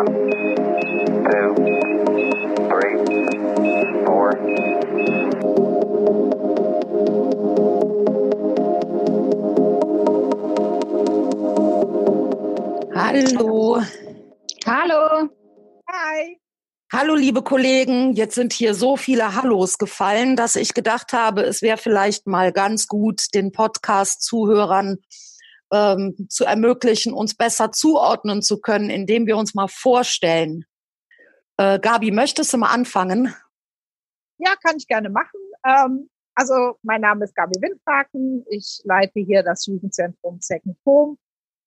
One, 0.00 0.06
two, 0.06 1.54
three, 2.70 2.96
four. 4.06 4.30
Hallo. 12.94 13.82
Hallo. 14.64 15.28
Hi. 15.90 16.38
Hallo, 16.90 17.14
liebe 17.14 17.42
Kollegen. 17.42 18.14
Jetzt 18.14 18.36
sind 18.36 18.54
hier 18.54 18.74
so 18.74 18.96
viele 18.96 19.34
Hallos 19.34 19.76
gefallen, 19.76 20.34
dass 20.34 20.56
ich 20.56 20.72
gedacht 20.72 21.12
habe, 21.12 21.42
es 21.42 21.60
wäre 21.60 21.76
vielleicht 21.76 22.26
mal 22.26 22.52
ganz 22.52 22.86
gut, 22.86 23.34
den 23.34 23.52
Podcast-Zuhörern 23.52 24.96
ähm, 25.72 26.26
zu 26.28 26.44
ermöglichen, 26.44 27.12
uns 27.12 27.34
besser 27.34 27.72
zuordnen 27.72 28.42
zu 28.42 28.60
können, 28.60 28.90
indem 28.90 29.26
wir 29.26 29.36
uns 29.36 29.54
mal 29.54 29.68
vorstellen. 29.68 30.64
Äh, 31.56 31.78
Gabi, 31.78 32.10
möchtest 32.10 32.52
du 32.52 32.58
mal 32.58 32.70
anfangen? 32.70 33.34
Ja, 34.38 34.54
kann 34.56 34.76
ich 34.76 34.86
gerne 34.86 35.10
machen. 35.10 35.40
Ähm, 35.66 36.10
also, 36.34 36.78
mein 36.82 37.02
Name 37.02 37.24
ist 37.24 37.34
Gabi 37.34 37.60
Windhaken. 37.60 38.44
Ich 38.50 38.80
leite 38.84 39.20
hier 39.20 39.42
das 39.42 39.66
Jugendzentrum 39.66 40.38
Second 40.40 40.76
Home 40.86 41.16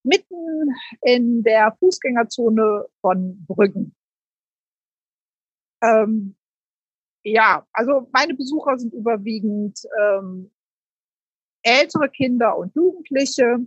mitten 0.03 0.73
in 1.02 1.44
der 1.44 1.75
Fußgängerzone 1.80 2.85
von 3.02 3.45
Brüggen. 3.45 3.95
Ähm, 5.81 6.35
ja, 7.23 7.66
also 7.72 8.09
meine 8.11 8.33
Besucher 8.33 8.77
sind 8.77 8.94
überwiegend 8.94 9.80
ähm, 9.99 10.52
ältere 11.61 12.09
Kinder 12.09 12.58
und 12.58 12.75
Jugendliche. 12.75 13.59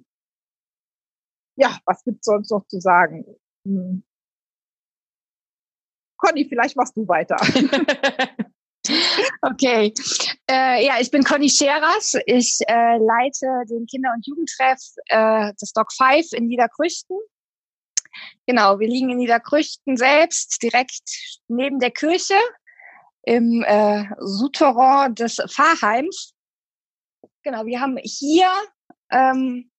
Ja, 1.56 1.78
was 1.86 2.04
gibt's 2.04 2.26
sonst 2.26 2.50
noch 2.50 2.66
zu 2.68 2.80
sagen? 2.80 3.24
Hm. 3.66 4.04
Conny, 6.18 6.46
vielleicht 6.48 6.76
machst 6.76 6.96
du 6.96 7.06
weiter. 7.08 7.36
okay. 9.42 9.92
Äh, 10.50 10.84
ja, 10.86 11.00
ich 11.00 11.10
bin 11.10 11.24
Conny 11.24 11.48
Scheras. 11.48 12.14
Ich 12.26 12.60
äh, 12.66 12.98
leite 12.98 13.46
den 13.68 13.86
Kinder- 13.86 14.12
und 14.14 14.26
Jugendtreff 14.26 14.80
äh, 15.06 15.52
des 15.60 15.72
Doc 15.72 15.92
5 15.92 16.32
in 16.32 16.46
Niederkrüchten. 16.46 17.16
Genau, 18.46 18.78
wir 18.78 18.88
liegen 18.88 19.10
in 19.10 19.18
Niederkrüchten 19.18 19.96
selbst, 19.96 20.62
direkt 20.62 21.02
neben 21.48 21.80
der 21.80 21.90
Kirche 21.90 22.36
im 23.22 23.62
äh, 23.62 24.04
Souterrain 24.18 25.14
des 25.14 25.36
Pfarrheims. 25.48 26.32
Genau, 27.42 27.66
wir 27.66 27.80
haben 27.80 27.98
hier 28.02 28.48
ähm, 29.10 29.70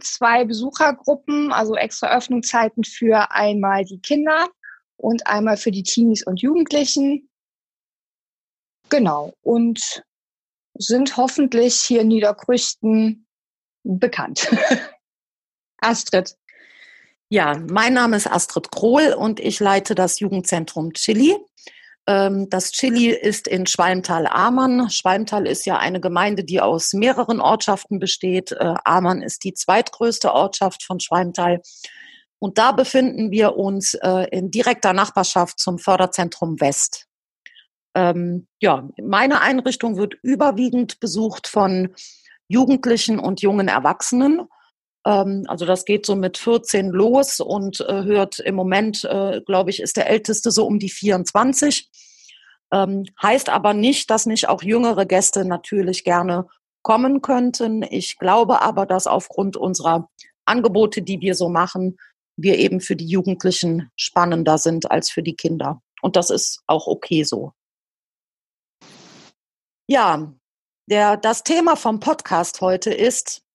zwei 0.00 0.44
Besuchergruppen, 0.44 1.52
also 1.52 1.76
extra 1.76 2.16
Öffnungszeiten 2.16 2.84
für 2.84 3.30
einmal 3.30 3.84
die 3.84 4.00
Kinder 4.00 4.48
und 4.96 5.26
einmal 5.26 5.56
für 5.56 5.70
die 5.70 5.82
Teenies 5.82 6.26
und 6.26 6.40
Jugendlichen. 6.40 7.28
Genau, 8.88 9.34
und 9.42 10.04
sind 10.78 11.16
hoffentlich 11.16 11.76
hier 11.76 12.02
in 12.02 12.08
Niederkrüchten 12.08 13.26
bekannt. 13.82 14.48
Astrid. 15.78 16.36
Ja, 17.28 17.58
mein 17.58 17.94
Name 17.94 18.16
ist 18.16 18.30
Astrid 18.30 18.70
Krohl 18.70 19.12
und 19.12 19.40
ich 19.40 19.58
leite 19.58 19.94
das 19.94 20.20
Jugendzentrum 20.20 20.92
Chili. 20.92 21.36
Ähm, 22.06 22.48
das 22.50 22.72
Chili 22.72 23.10
ist 23.10 23.48
in 23.48 23.66
Schwalmtal-Amann. 23.66 24.90
Schwalmtal 24.90 25.46
ist 25.46 25.66
ja 25.66 25.78
eine 25.78 26.00
Gemeinde, 26.00 26.44
die 26.44 26.60
aus 26.60 26.92
mehreren 26.92 27.40
Ortschaften 27.40 27.98
besteht. 27.98 28.52
Äh, 28.52 28.74
Amann 28.84 29.22
ist 29.22 29.44
die 29.44 29.54
zweitgrößte 29.54 30.32
Ortschaft 30.32 30.84
von 30.84 31.00
Schwalmtal. 31.00 31.60
Und 32.38 32.58
da 32.58 32.72
befinden 32.72 33.30
wir 33.30 33.56
uns 33.56 33.94
äh, 33.94 34.26
in 34.30 34.50
direkter 34.50 34.92
Nachbarschaft 34.92 35.58
zum 35.58 35.78
Förderzentrum 35.78 36.60
West. 36.60 37.06
Ähm, 37.94 38.46
ja, 38.60 38.88
meine 39.02 39.40
Einrichtung 39.40 39.96
wird 39.96 40.14
überwiegend 40.22 41.00
besucht 41.00 41.48
von 41.48 41.94
Jugendlichen 42.46 43.18
und 43.18 43.40
jungen 43.40 43.68
Erwachsenen. 43.68 44.48
Ähm, 45.06 45.44
also 45.46 45.64
das 45.64 45.84
geht 45.84 46.04
so 46.04 46.16
mit 46.16 46.36
14 46.36 46.90
los 46.90 47.40
und 47.40 47.80
äh, 47.80 48.02
hört 48.02 48.40
im 48.40 48.56
Moment, 48.56 49.04
äh, 49.04 49.40
glaube 49.46 49.70
ich, 49.70 49.80
ist 49.80 49.96
der 49.96 50.10
älteste 50.10 50.50
so 50.50 50.66
um 50.66 50.78
die 50.78 50.90
24. 50.90 51.88
Ähm, 52.72 53.04
heißt 53.22 53.48
aber 53.48 53.72
nicht, 53.72 54.10
dass 54.10 54.26
nicht 54.26 54.48
auch 54.48 54.62
jüngere 54.62 55.06
Gäste 55.06 55.44
natürlich 55.44 56.02
gerne 56.02 56.46
kommen 56.82 57.22
könnten. 57.22 57.82
Ich 57.82 58.18
glaube 58.18 58.60
aber, 58.60 58.86
dass 58.86 59.06
aufgrund 59.06 59.56
unserer 59.56 60.08
Angebote, 60.44 61.02
die 61.02 61.20
wir 61.20 61.36
so 61.36 61.48
machen, 61.48 61.96
wir 62.36 62.58
eben 62.58 62.80
für 62.80 62.96
die 62.96 63.06
Jugendlichen 63.06 63.90
spannender 63.96 64.58
sind 64.58 64.90
als 64.90 65.10
für 65.10 65.22
die 65.22 65.36
Kinder. 65.36 65.80
Und 66.02 66.16
das 66.16 66.30
ist 66.30 66.62
auch 66.66 66.86
okay 66.86 67.22
so. 67.22 67.52
Ja, 69.88 70.32
der, 70.90 71.16
das 71.16 71.44
Thema 71.44 71.76
vom 71.76 72.00
Podcast 72.00 72.60
heute 72.60 72.92
ist 72.92 73.45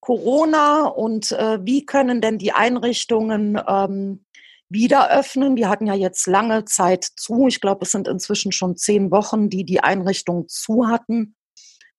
Corona 0.00 0.86
und 0.86 1.32
äh, 1.32 1.58
wie 1.64 1.84
können 1.84 2.20
denn 2.20 2.38
die 2.38 2.52
Einrichtungen 2.52 3.60
ähm, 3.68 4.24
wieder 4.68 5.10
öffnen? 5.10 5.56
Wir 5.56 5.68
hatten 5.68 5.86
ja 5.86 5.94
jetzt 5.94 6.26
lange 6.26 6.64
Zeit 6.64 7.04
zu. 7.04 7.46
Ich 7.48 7.60
glaube, 7.60 7.84
es 7.84 7.92
sind 7.92 8.08
inzwischen 8.08 8.52
schon 8.52 8.76
zehn 8.76 9.10
Wochen, 9.10 9.50
die 9.50 9.64
die 9.64 9.80
Einrichtungen 9.80 10.48
zu 10.48 10.88
hatten. 10.88 11.36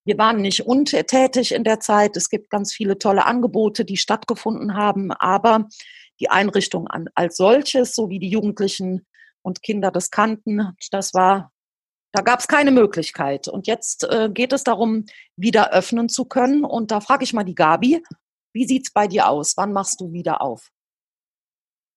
Wir 0.04 0.18
waren 0.18 0.42
nicht 0.42 0.66
untätig 0.66 1.54
in 1.54 1.64
der 1.64 1.80
Zeit. 1.80 2.18
Es 2.18 2.30
gibt 2.30 2.50
ganz 2.50 2.74
viele 2.74 2.98
tolle 2.98 3.26
Angebote, 3.26 3.86
die 3.86 3.98
stattgefunden 3.98 4.76
haben, 4.76 5.12
aber 5.12 5.68
die 6.20 6.30
Einrichtung 6.30 6.88
an, 6.88 7.08
als 7.14 7.38
solches, 7.38 7.94
so 7.94 8.10
wie 8.10 8.20
die 8.20 8.30
Jugendlichen 8.30 9.06
und 9.44 9.62
Kinder 9.62 9.92
das 9.92 10.10
kannten, 10.12 10.76
das 10.92 11.14
war, 11.14 11.52
da 12.14 12.22
gab 12.22 12.40
es 12.40 12.48
keine 12.48 12.72
Möglichkeit. 12.72 13.48
Und 13.48 13.68
jetzt 13.68 14.04
äh, 14.04 14.30
geht 14.32 14.54
es 14.54 14.64
darum, 14.64 15.06
wieder 15.38 15.72
öffnen 15.72 16.10
zu 16.10 16.26
können. 16.26 16.66
Und 16.66 16.92
da 16.92 17.00
frage 17.02 17.24
ich 17.24 17.34
mal 17.34 17.44
die 17.44 17.56
Gabi, 17.56 18.04
wie 18.54 18.68
sieht's 18.68 18.92
bei 18.92 19.08
dir 19.08 19.30
aus? 19.30 19.56
Wann 19.58 19.72
machst 19.74 20.02
du 20.02 20.12
wieder 20.12 20.42
auf? 20.42 20.70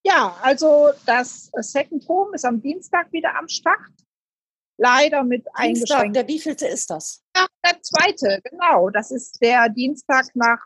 Ja, 0.06 0.36
also 0.42 0.90
das 1.06 1.50
Second 1.60 2.06
Home 2.08 2.34
ist 2.34 2.44
am 2.44 2.60
Dienstag 2.60 3.10
wieder 3.12 3.36
am 3.36 3.48
Start. 3.48 3.80
Leider 4.76 5.22
mit 5.24 5.44
Dienstag, 5.46 5.60
eingeschränkten. 5.64 6.12
der 6.14 6.28
wievielte 6.28 6.66
ist 6.66 6.90
das? 6.90 7.22
Ja, 7.36 7.46
der 7.64 7.80
zweite, 7.82 8.40
genau. 8.44 8.90
Das 8.90 9.10
ist 9.10 9.40
der 9.40 9.68
Dienstag 9.68 10.26
nach 10.34 10.58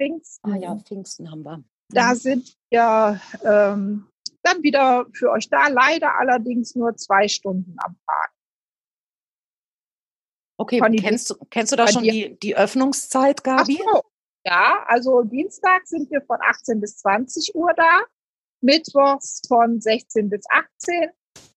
Pfingsten. 0.00 0.52
Ah 0.52 0.56
ja, 0.56 0.76
Pfingsten 0.76 1.30
haben 1.30 1.42
wir. 1.42 1.62
Da 1.90 2.12
Mhm. 2.12 2.16
sind 2.16 2.56
wir 2.70 3.20
ähm, 3.44 4.08
dann 4.42 4.62
wieder 4.62 5.06
für 5.12 5.30
euch 5.30 5.48
da. 5.50 5.68
Leider 5.68 6.18
allerdings 6.18 6.74
nur 6.74 6.96
zwei 6.96 7.28
Stunden 7.28 7.76
am 7.78 7.96
Tag. 8.06 8.30
Okay, 10.58 10.80
kennst 10.80 11.30
du, 11.30 11.34
kennst 11.50 11.72
du 11.72 11.76
da 11.76 11.86
schon 11.86 12.02
die, 12.02 12.38
die 12.40 12.56
Öffnungszeit, 12.56 13.40
Ach 13.40 13.58
Gabi? 13.58 13.78
so. 13.78 14.02
Ja, 14.44 14.84
also 14.86 15.22
Dienstag 15.22 15.86
sind 15.86 16.10
wir 16.10 16.22
von 16.22 16.38
18 16.40 16.80
bis 16.80 16.98
20 16.98 17.54
Uhr 17.54 17.72
da, 17.76 18.04
Mittwochs 18.60 19.42
von 19.48 19.80
16 19.80 20.30
bis 20.30 20.44
18, 20.48 21.10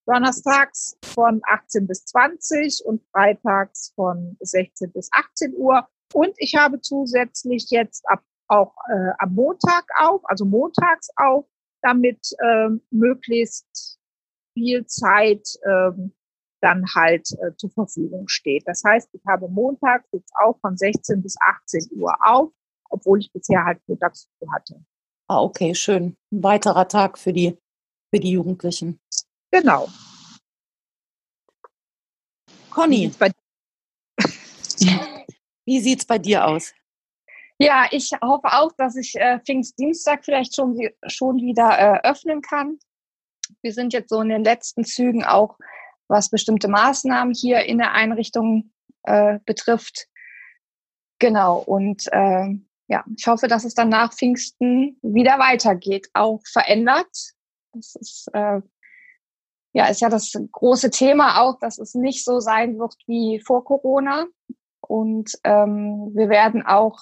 Donnerstags 0.05 0.97
von 1.05 1.39
18 1.43 1.85
bis 1.85 2.03
20 2.05 2.83
und 2.85 3.03
Freitags 3.11 3.93
von 3.95 4.35
16 4.39 4.91
bis 4.91 5.09
18 5.11 5.53
Uhr. 5.55 5.88
Und 6.13 6.33
ich 6.38 6.55
habe 6.55 6.81
zusätzlich 6.81 7.69
jetzt 7.69 8.03
ab, 8.09 8.23
auch 8.47 8.73
äh, 8.89 9.11
am 9.19 9.35
Montag 9.35 9.85
auf, 9.99 10.21
also 10.23 10.45
montags 10.45 11.09
auf, 11.15 11.45
damit 11.83 12.31
ähm, 12.43 12.81
möglichst 12.89 13.99
viel 14.55 14.85
Zeit 14.88 15.47
ähm, 15.63 16.13
dann 16.61 16.85
halt 16.95 17.31
äh, 17.41 17.55
zur 17.57 17.69
Verfügung 17.71 18.27
steht. 18.27 18.67
Das 18.67 18.83
heißt, 18.83 19.09
ich 19.13 19.21
habe 19.27 19.47
montags 19.47 20.07
jetzt 20.11 20.31
auch 20.41 20.59
von 20.59 20.77
16 20.77 21.21
bis 21.21 21.35
18 21.39 21.89
Uhr 21.95 22.15
auf, 22.21 22.51
obwohl 22.89 23.19
ich 23.19 23.31
bisher 23.31 23.63
halt 23.65 23.79
mittags 23.87 24.29
zu 24.39 24.51
hatte. 24.51 24.83
Ah, 25.27 25.41
okay, 25.41 25.75
schön. 25.75 26.17
Ein 26.31 26.43
weiterer 26.43 26.87
Tag 26.87 27.17
für 27.17 27.33
die, 27.33 27.57
für 28.13 28.19
die 28.19 28.31
Jugendlichen. 28.31 29.00
Genau. 29.51 29.88
Wie 32.47 32.69
Conny, 32.69 33.12
wie 35.65 35.79
sieht's 35.79 36.05
bei 36.05 36.17
dir 36.17 36.47
aus? 36.47 36.73
Ja, 37.62 37.88
ich 37.91 38.12
hoffe 38.23 38.47
auch, 38.53 38.71
dass 38.77 38.95
ich 38.95 39.15
äh, 39.15 39.39
Pfingstdienstag 39.39 40.23
vielleicht 40.23 40.55
schon, 40.55 40.79
schon 41.07 41.38
wieder 41.38 41.77
äh, 41.77 42.07
öffnen 42.07 42.41
kann. 42.41 42.79
Wir 43.62 43.73
sind 43.73 43.91
jetzt 43.91 44.09
so 44.09 44.21
in 44.21 44.29
den 44.29 44.44
letzten 44.44 44.85
Zügen 44.85 45.25
auch, 45.25 45.57
was 46.09 46.29
bestimmte 46.29 46.67
Maßnahmen 46.67 47.33
hier 47.33 47.63
in 47.63 47.77
der 47.77 47.94
Einrichtung 47.94 48.71
äh, 49.03 49.39
betrifft. 49.45 50.07
Genau, 51.19 51.59
und 51.59 52.07
äh, 52.11 52.56
ja, 52.88 53.06
ich 53.15 53.27
hoffe, 53.27 53.47
dass 53.47 53.63
es 53.63 53.75
dann 53.75 53.89
nach 53.89 54.13
Pfingsten 54.13 54.97
wieder 55.01 55.38
weitergeht, 55.38 56.09
auch 56.13 56.41
verändert. 56.51 57.09
Das 57.71 57.95
ist 57.95 58.27
äh, 58.33 58.61
ja 59.73 59.85
ist 59.85 60.01
ja 60.01 60.09
das 60.09 60.33
große 60.51 60.89
Thema 60.89 61.41
auch, 61.41 61.59
dass 61.59 61.77
es 61.77 61.94
nicht 61.94 62.25
so 62.25 62.39
sein 62.39 62.79
wird 62.79 62.95
wie 63.05 63.39
vor 63.45 63.63
Corona. 63.63 64.25
Und 64.81 65.33
ähm, 65.44 66.12
wir 66.15 66.29
werden 66.29 66.65
auch 66.65 67.00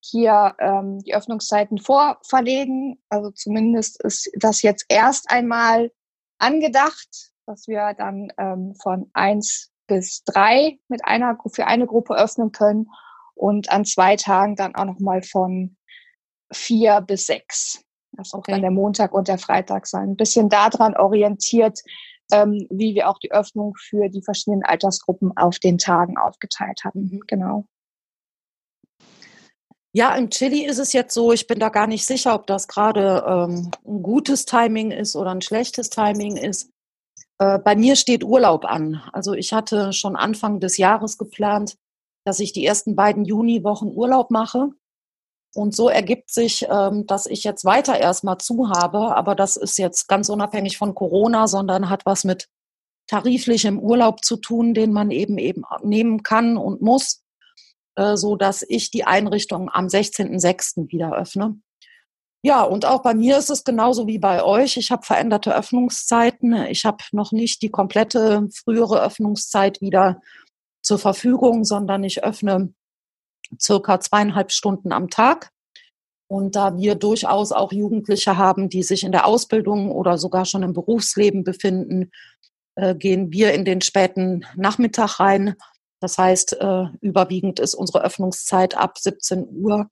hier 0.00 0.54
ähm, 0.58 0.98
die 0.98 1.14
Öffnungszeiten 1.14 1.78
vorverlegen. 1.78 3.02
Also 3.08 3.30
zumindest 3.30 4.02
ist 4.04 4.30
das 4.34 4.60
jetzt 4.60 4.84
erst 4.90 5.30
einmal 5.30 5.90
angedacht, 6.38 7.32
dass 7.46 7.66
wir 7.68 7.94
dann 7.96 8.28
ähm, 8.38 8.74
von 8.82 9.10
eins 9.12 9.70
bis 9.86 10.24
drei 10.24 10.78
mit 10.88 11.04
einer 11.04 11.38
für 11.52 11.66
eine 11.66 11.86
Gruppe 11.86 12.16
öffnen 12.16 12.52
können 12.52 12.88
und 13.34 13.70
an 13.70 13.84
zwei 13.84 14.16
Tagen 14.16 14.56
dann 14.56 14.74
auch 14.74 14.84
noch 14.84 15.00
mal 15.00 15.22
von 15.22 15.76
vier 16.52 17.00
bis 17.00 17.26
sechs. 17.26 17.82
Das 18.12 18.32
wird 18.32 18.40
okay. 18.40 18.52
dann 18.52 18.62
der 18.62 18.70
Montag 18.70 19.12
und 19.12 19.28
der 19.28 19.38
Freitag 19.38 19.86
sein. 19.86 20.10
Ein 20.10 20.16
bisschen 20.16 20.48
daran 20.48 20.96
orientiert, 20.96 21.80
ähm, 22.32 22.66
wie 22.70 22.94
wir 22.94 23.08
auch 23.10 23.18
die 23.18 23.32
Öffnung 23.32 23.74
für 23.76 24.08
die 24.08 24.22
verschiedenen 24.22 24.64
Altersgruppen 24.64 25.36
auf 25.36 25.58
den 25.58 25.78
Tagen 25.78 26.16
aufgeteilt 26.16 26.80
haben. 26.84 27.10
Mhm. 27.10 27.20
Genau. 27.26 27.66
Ja, 29.96 30.16
in 30.16 30.30
Chili 30.30 30.64
ist 30.64 30.78
es 30.78 30.92
jetzt 30.92 31.14
so, 31.14 31.32
ich 31.32 31.46
bin 31.46 31.60
da 31.60 31.68
gar 31.68 31.86
nicht 31.86 32.04
sicher, 32.04 32.34
ob 32.34 32.48
das 32.48 32.66
gerade 32.66 33.24
ähm, 33.28 33.70
ein 33.86 34.02
gutes 34.02 34.44
Timing 34.44 34.90
ist 34.90 35.14
oder 35.14 35.30
ein 35.30 35.42
schlechtes 35.42 35.88
Timing 35.88 36.36
ist. 36.36 36.68
Äh, 37.38 37.58
bei 37.58 37.76
mir 37.76 37.96
steht 37.96 38.24
Urlaub 38.24 38.64
an. 38.64 39.02
Also 39.12 39.32
ich 39.32 39.52
hatte 39.52 39.92
schon 39.92 40.16
Anfang 40.16 40.60
des 40.60 40.76
Jahres 40.76 41.18
geplant, 41.18 41.76
dass 42.24 42.40
ich 42.40 42.52
die 42.52 42.64
ersten 42.64 42.96
beiden 42.96 43.24
Juniwochen 43.24 43.92
Urlaub 43.92 44.30
mache. 44.30 44.70
Und 45.54 45.76
so 45.76 45.88
ergibt 45.88 46.30
sich, 46.30 46.66
ähm, 46.68 47.06
dass 47.06 47.26
ich 47.26 47.44
jetzt 47.44 47.64
weiter 47.64 47.98
erstmal 47.98 48.38
zu 48.38 48.70
habe. 48.70 49.14
Aber 49.14 49.34
das 49.34 49.56
ist 49.56 49.78
jetzt 49.78 50.08
ganz 50.08 50.28
unabhängig 50.28 50.78
von 50.78 50.94
Corona, 50.94 51.46
sondern 51.46 51.90
hat 51.90 52.06
was 52.06 52.24
mit 52.24 52.48
tariflichem 53.06 53.78
Urlaub 53.78 54.24
zu 54.24 54.36
tun, 54.36 54.74
den 54.74 54.92
man 54.92 55.10
eben 55.10 55.38
eben 55.38 55.62
nehmen 55.82 56.22
kann 56.22 56.56
und 56.56 56.82
muss. 56.82 57.22
Äh, 57.96 58.16
so 58.16 58.36
dass 58.36 58.64
ich 58.66 58.90
die 58.90 59.04
Einrichtung 59.04 59.70
am 59.70 59.86
16.06. 59.86 60.90
wieder 60.90 61.14
öffne. 61.14 61.60
Ja, 62.46 62.62
und 62.62 62.84
auch 62.84 63.00
bei 63.00 63.14
mir 63.14 63.38
ist 63.38 63.48
es 63.48 63.64
genauso 63.64 64.06
wie 64.06 64.18
bei 64.18 64.44
euch. 64.44 64.76
Ich 64.76 64.90
habe 64.90 65.06
veränderte 65.06 65.56
Öffnungszeiten. 65.56 66.52
Ich 66.66 66.84
habe 66.84 66.98
noch 67.12 67.32
nicht 67.32 67.62
die 67.62 67.70
komplette 67.70 68.46
frühere 68.52 69.02
Öffnungszeit 69.02 69.80
wieder 69.80 70.20
zur 70.82 70.98
Verfügung, 70.98 71.64
sondern 71.64 72.04
ich 72.04 72.22
öffne 72.22 72.74
circa 73.58 73.98
zweieinhalb 73.98 74.52
Stunden 74.52 74.92
am 74.92 75.08
Tag. 75.08 75.52
Und 76.28 76.54
da 76.54 76.76
wir 76.76 76.96
durchaus 76.96 77.50
auch 77.50 77.72
Jugendliche 77.72 78.36
haben, 78.36 78.68
die 78.68 78.82
sich 78.82 79.04
in 79.04 79.12
der 79.12 79.26
Ausbildung 79.26 79.90
oder 79.90 80.18
sogar 80.18 80.44
schon 80.44 80.62
im 80.62 80.74
Berufsleben 80.74 81.44
befinden, 81.44 82.10
äh, 82.74 82.94
gehen 82.94 83.32
wir 83.32 83.54
in 83.54 83.64
den 83.64 83.80
späten 83.80 84.44
Nachmittag 84.54 85.18
rein 85.18 85.54
das 86.04 86.18
heißt, 86.18 86.60
äh, 86.60 86.84
überwiegend 87.00 87.60
ist 87.60 87.74
unsere 87.74 88.04
Öffnungszeit 88.04 88.76
ab 88.76 88.98
17 88.98 89.46
Uhr 89.56 89.88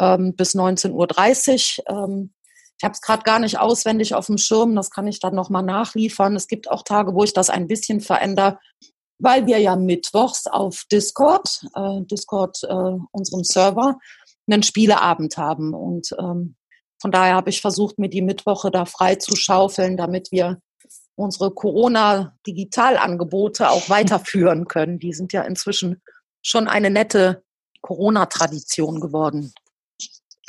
ähm, 0.00 0.36
bis 0.36 0.54
19.30 0.54 1.80
Uhr. 1.80 1.88
Ähm, 1.88 2.32
ich 2.78 2.84
habe 2.84 2.92
es 2.92 3.00
gerade 3.00 3.22
gar 3.22 3.38
nicht 3.38 3.58
auswendig 3.58 4.14
auf 4.14 4.26
dem 4.26 4.36
Schirm, 4.36 4.76
das 4.76 4.90
kann 4.90 5.06
ich 5.06 5.18
dann 5.18 5.34
nochmal 5.34 5.62
nachliefern. 5.62 6.36
Es 6.36 6.46
gibt 6.46 6.70
auch 6.70 6.82
Tage, 6.82 7.14
wo 7.14 7.24
ich 7.24 7.32
das 7.32 7.48
ein 7.48 7.68
bisschen 7.68 8.00
verändere, 8.00 8.58
weil 9.18 9.46
wir 9.46 9.58
ja 9.58 9.76
mittwochs 9.76 10.46
auf 10.46 10.84
Discord, 10.92 11.64
äh, 11.74 12.02
Discord, 12.02 12.62
äh, 12.64 12.98
unserem 13.12 13.44
Server, 13.44 13.98
einen 14.46 14.62
Spieleabend 14.62 15.38
haben. 15.38 15.72
Und 15.72 16.14
ähm, 16.18 16.56
von 17.00 17.10
daher 17.10 17.34
habe 17.34 17.48
ich 17.50 17.62
versucht, 17.62 17.98
mir 17.98 18.10
die 18.10 18.22
Mittwoche 18.22 18.70
da 18.70 18.84
frei 18.84 19.16
zu 19.16 19.34
schaufeln, 19.36 19.96
damit 19.96 20.30
wir 20.30 20.60
unsere 21.14 21.50
Corona-Digitalangebote 21.50 23.70
auch 23.70 23.88
weiterführen 23.88 24.68
können. 24.68 24.98
Die 24.98 25.14
sind 25.14 25.32
ja 25.32 25.40
inzwischen 25.42 26.02
schon 26.42 26.68
eine 26.68 26.90
nette 26.90 27.42
Corona-Tradition 27.80 29.00
geworden. 29.00 29.54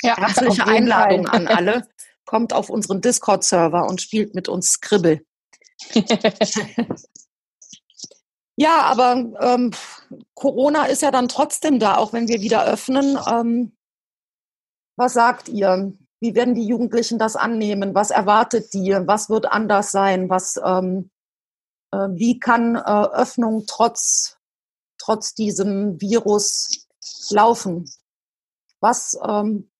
Ja, 0.02 0.16
Herzliche 0.16 0.66
Einladung 0.66 1.26
Fall. 1.26 1.36
an 1.36 1.48
alle. 1.48 1.88
Kommt 2.24 2.52
auf 2.52 2.70
unseren 2.70 3.00
Discord-Server 3.00 3.86
und 3.86 4.02
spielt 4.02 4.34
mit 4.34 4.48
uns 4.48 4.70
Scribble. 4.70 5.22
ja, 8.56 8.82
aber 8.82 9.32
ähm, 9.40 9.72
Corona 10.34 10.86
ist 10.86 11.02
ja 11.02 11.10
dann 11.10 11.28
trotzdem 11.28 11.78
da, 11.78 11.96
auch 11.96 12.12
wenn 12.12 12.28
wir 12.28 12.40
wieder 12.40 12.66
öffnen. 12.66 13.18
Ähm, 13.30 13.76
was 14.96 15.14
sagt 15.14 15.48
ihr? 15.48 15.92
Wie 16.20 16.34
werden 16.34 16.54
die 16.54 16.66
Jugendlichen 16.66 17.18
das 17.18 17.36
annehmen? 17.36 17.94
Was 17.94 18.10
erwartet 18.10 18.74
die? 18.74 18.90
Was 18.92 19.30
wird 19.30 19.46
anders 19.46 19.92
sein? 19.92 20.28
Was, 20.28 20.60
ähm, 20.62 21.10
äh, 21.92 22.08
wie 22.10 22.38
kann 22.40 22.74
äh, 22.74 22.80
Öffnung 22.80 23.64
trotz, 23.66 24.36
trotz 24.98 25.34
diesem 25.34 26.00
Virus 26.00 26.88
laufen? 27.30 27.88
Was, 28.80 29.16
ähm, 29.24 29.70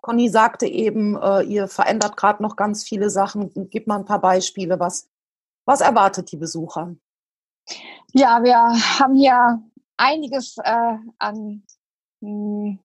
Conny 0.00 0.28
sagte 0.28 0.66
eben, 0.66 1.16
äh, 1.20 1.42
ihr 1.42 1.68
verändert 1.68 2.16
gerade 2.16 2.42
noch 2.42 2.56
ganz 2.56 2.84
viele 2.84 3.10
Sachen. 3.10 3.50
Gib 3.70 3.86
mal 3.86 3.98
ein 3.98 4.04
paar 4.04 4.20
Beispiele. 4.20 4.80
Was, 4.80 5.08
was 5.66 5.80
erwartet 5.80 6.32
die 6.32 6.36
Besucher? 6.36 6.94
Ja, 8.12 8.42
wir 8.42 8.58
haben 8.98 9.14
hier 9.14 9.62
einiges 9.96 10.56
äh, 10.58 10.96
an 11.18 11.62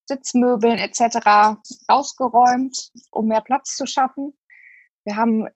Sitzmöbeln 0.06 0.78
etc. 0.78 1.60
ausgeräumt, 1.88 2.92
um 3.12 3.28
mehr 3.28 3.42
Platz 3.42 3.76
zu 3.76 3.86
schaffen. 3.86 4.34
Wir 5.04 5.18
haben 5.18 5.48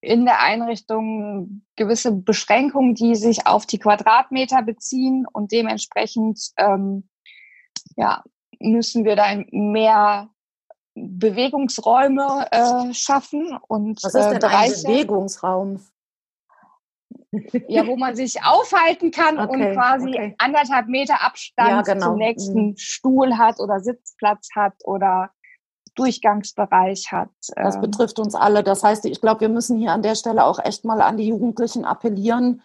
in 0.00 0.24
der 0.24 0.40
Einrichtung 0.40 1.62
gewisse 1.76 2.12
Beschränkungen, 2.12 2.94
die 2.94 3.14
sich 3.16 3.46
auf 3.46 3.66
die 3.66 3.78
Quadratmeter 3.78 4.62
beziehen 4.62 5.26
und 5.30 5.52
dementsprechend 5.52 6.40
ähm, 6.56 7.08
ja, 7.96 8.22
müssen 8.58 9.04
wir 9.04 9.16
da 9.16 9.26
mehr 9.50 10.30
Bewegungsräume 10.94 12.46
äh, 12.50 12.92
schaffen 12.94 13.58
und 13.68 14.02
Was 14.02 14.14
ist 14.14 14.24
denn 14.26 14.36
äh, 14.36 14.38
Bereiche. 14.38 14.74
ein 14.74 14.82
Bewegungsraum? 14.82 15.80
ja, 17.68 17.86
wo 17.86 17.96
man 17.96 18.16
sich 18.16 18.42
aufhalten 18.44 19.10
kann 19.10 19.38
okay, 19.38 19.68
und 19.68 19.74
quasi 19.74 20.08
okay. 20.08 20.34
anderthalb 20.38 20.88
Meter 20.88 21.24
Abstand 21.24 21.70
ja, 21.70 21.82
genau. 21.82 22.06
zum 22.06 22.16
nächsten 22.16 22.66
mhm. 22.68 22.76
Stuhl 22.76 23.38
hat 23.38 23.60
oder 23.60 23.80
Sitzplatz 23.80 24.48
hat 24.54 24.74
oder 24.84 25.30
Durchgangsbereich 25.94 27.12
hat. 27.12 27.30
Das 27.56 27.76
ähm. 27.76 27.82
betrifft 27.82 28.18
uns 28.18 28.34
alle. 28.34 28.62
Das 28.62 28.82
heißt, 28.82 29.04
ich 29.04 29.20
glaube, 29.20 29.42
wir 29.42 29.48
müssen 29.48 29.76
hier 29.76 29.92
an 29.92 30.02
der 30.02 30.14
Stelle 30.14 30.44
auch 30.44 30.58
echt 30.58 30.84
mal 30.84 31.00
an 31.00 31.16
die 31.16 31.28
Jugendlichen 31.28 31.84
appellieren. 31.84 32.62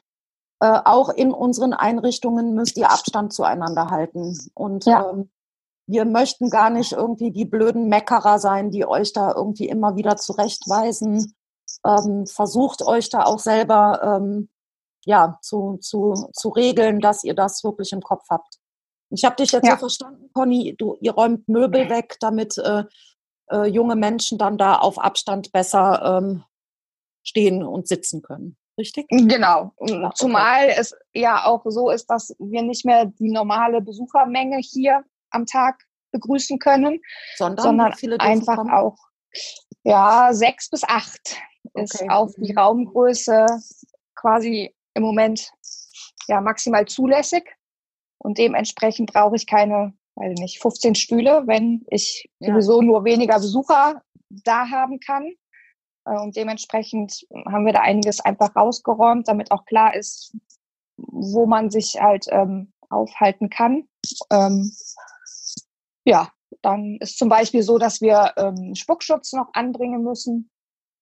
Äh, 0.61 0.79
auch 0.85 1.09
in 1.09 1.31
unseren 1.31 1.73
Einrichtungen 1.73 2.55
müsst 2.55 2.77
ihr 2.77 2.89
Abstand 2.89 3.33
zueinander 3.33 3.89
halten. 3.89 4.37
Und 4.53 4.85
ja. 4.85 5.09
ähm, 5.09 5.29
wir 5.87 6.05
möchten 6.05 6.49
gar 6.49 6.69
nicht 6.69 6.93
irgendwie 6.93 7.31
die 7.31 7.45
blöden 7.45 7.87
Meckerer 7.87 8.39
sein, 8.39 8.71
die 8.71 8.85
euch 8.85 9.13
da 9.13 9.33
irgendwie 9.33 9.67
immer 9.67 9.95
wieder 9.95 10.17
zurechtweisen. 10.17 11.35
Ähm, 11.85 12.25
versucht 12.25 12.81
euch 12.81 13.09
da 13.09 13.23
auch 13.23 13.39
selber 13.39 14.01
ähm, 14.19 14.49
ja, 15.05 15.37
zu, 15.41 15.77
zu, 15.77 16.29
zu 16.33 16.49
regeln, 16.49 16.99
dass 16.99 17.23
ihr 17.23 17.35
das 17.35 17.63
wirklich 17.63 17.91
im 17.91 18.01
Kopf 18.01 18.25
habt. 18.29 18.57
Ich 19.11 19.23
habe 19.23 19.35
dich 19.35 19.51
jetzt 19.51 19.65
ja. 19.67 19.73
so 19.73 19.81
verstanden, 19.81 20.29
Conny, 20.33 20.75
du, 20.77 20.97
ihr 20.99 21.13
räumt 21.13 21.47
Möbel 21.47 21.89
weg, 21.89 22.17
damit 22.19 22.57
äh, 22.57 22.83
äh, 23.51 23.65
junge 23.67 23.95
Menschen 23.95 24.39
dann 24.39 24.57
da 24.57 24.77
auf 24.77 24.97
Abstand 24.97 25.51
besser 25.51 26.19
ähm, 26.19 26.43
stehen 27.23 27.63
und 27.63 27.87
sitzen 27.87 28.23
können. 28.23 28.57
Richtig? 28.77 29.07
Genau. 29.09 29.71
Zumal 30.15 30.67
es 30.69 30.95
ja 31.13 31.45
auch 31.45 31.61
so 31.65 31.91
ist, 31.91 32.07
dass 32.07 32.35
wir 32.39 32.61
nicht 32.61 32.83
mehr 32.83 33.05
die 33.05 33.31
normale 33.31 33.81
Besuchermenge 33.81 34.57
hier 34.57 35.03
am 35.35 35.45
Tag 35.45 35.83
begrüßen 36.11 36.59
können, 36.59 37.01
sondern, 37.35 37.63
sondern 37.63 37.93
einfach 38.19 38.55
kommen? 38.55 38.71
auch 38.71 38.97
ja 39.83 40.29
sechs 40.33 40.69
bis 40.69 40.83
acht 40.83 41.37
okay. 41.73 41.83
ist 41.83 42.09
auf 42.09 42.33
die 42.37 42.53
mhm. 42.53 42.57
Raumgröße 42.57 43.45
quasi 44.15 44.73
im 44.93 45.03
Moment 45.03 45.51
ja 46.27 46.41
maximal 46.41 46.85
zulässig. 46.85 47.43
Und 48.17 48.37
dementsprechend 48.37 49.13
brauche 49.13 49.35
ich 49.35 49.45
keine, 49.45 49.93
weiß 50.15 50.31
ich 50.33 50.39
nicht, 50.39 50.61
15 50.61 50.95
Stühle, 50.95 51.43
wenn 51.45 51.85
ich 51.89 52.29
ja. 52.39 52.49
sowieso 52.49 52.81
nur 52.81 53.03
weniger 53.03 53.35
Besucher 53.35 54.01
da 54.29 54.69
haben 54.69 54.99
kann. 54.99 55.31
Äh, 56.05 56.19
und 56.19 56.35
dementsprechend 56.35 57.27
haben 57.45 57.65
wir 57.65 57.73
da 57.73 57.81
einiges 57.81 58.19
einfach 58.19 58.55
rausgeräumt, 58.55 59.27
damit 59.27 59.51
auch 59.51 59.65
klar 59.65 59.95
ist, 59.95 60.35
wo 60.97 61.45
man 61.45 61.69
sich 61.69 62.01
halt 62.01 62.25
ähm, 62.31 62.71
aufhalten 62.89 63.49
kann. 63.49 63.87
Ähm, 64.31 64.71
ja, 66.05 66.29
dann 66.61 66.97
ist 66.99 67.17
zum 67.17 67.29
Beispiel 67.29 67.63
so, 67.63 67.77
dass 67.77 68.01
wir 68.01 68.33
ähm, 68.37 68.75
Spuckschutz 68.75 69.33
noch 69.33 69.49
anbringen 69.53 70.03
müssen 70.03 70.49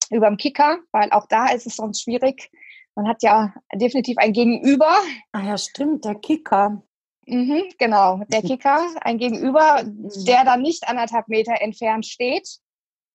über 0.10 0.28
dem 0.28 0.38
Kicker, 0.38 0.80
weil 0.92 1.12
auch 1.12 1.28
da 1.28 1.48
ist 1.52 1.68
es 1.68 1.76
sonst 1.76 2.04
schwierig, 2.04 2.52
man 2.96 3.08
hat 3.08 3.24
ja 3.24 3.54
definitiv 3.74 4.18
ein 4.18 4.34
Gegenüber. 4.34 4.96
Ah 5.32 5.42
ja, 5.42 5.58
stimmt, 5.58 6.06
der 6.06 6.16
Kicker. 6.16 6.84
Mhm, 7.26 7.64
genau, 7.78 8.22
der 8.28 8.42
Kicker, 8.44 8.86
ein 9.02 9.18
Gegenüber, 9.18 9.84
mhm. 9.84 10.10
der 10.26 10.44
dann 10.46 10.62
nicht 10.62 10.88
anderthalb 10.88 11.28
Meter 11.28 11.62
entfernt 11.62 12.06
steht 12.06 12.60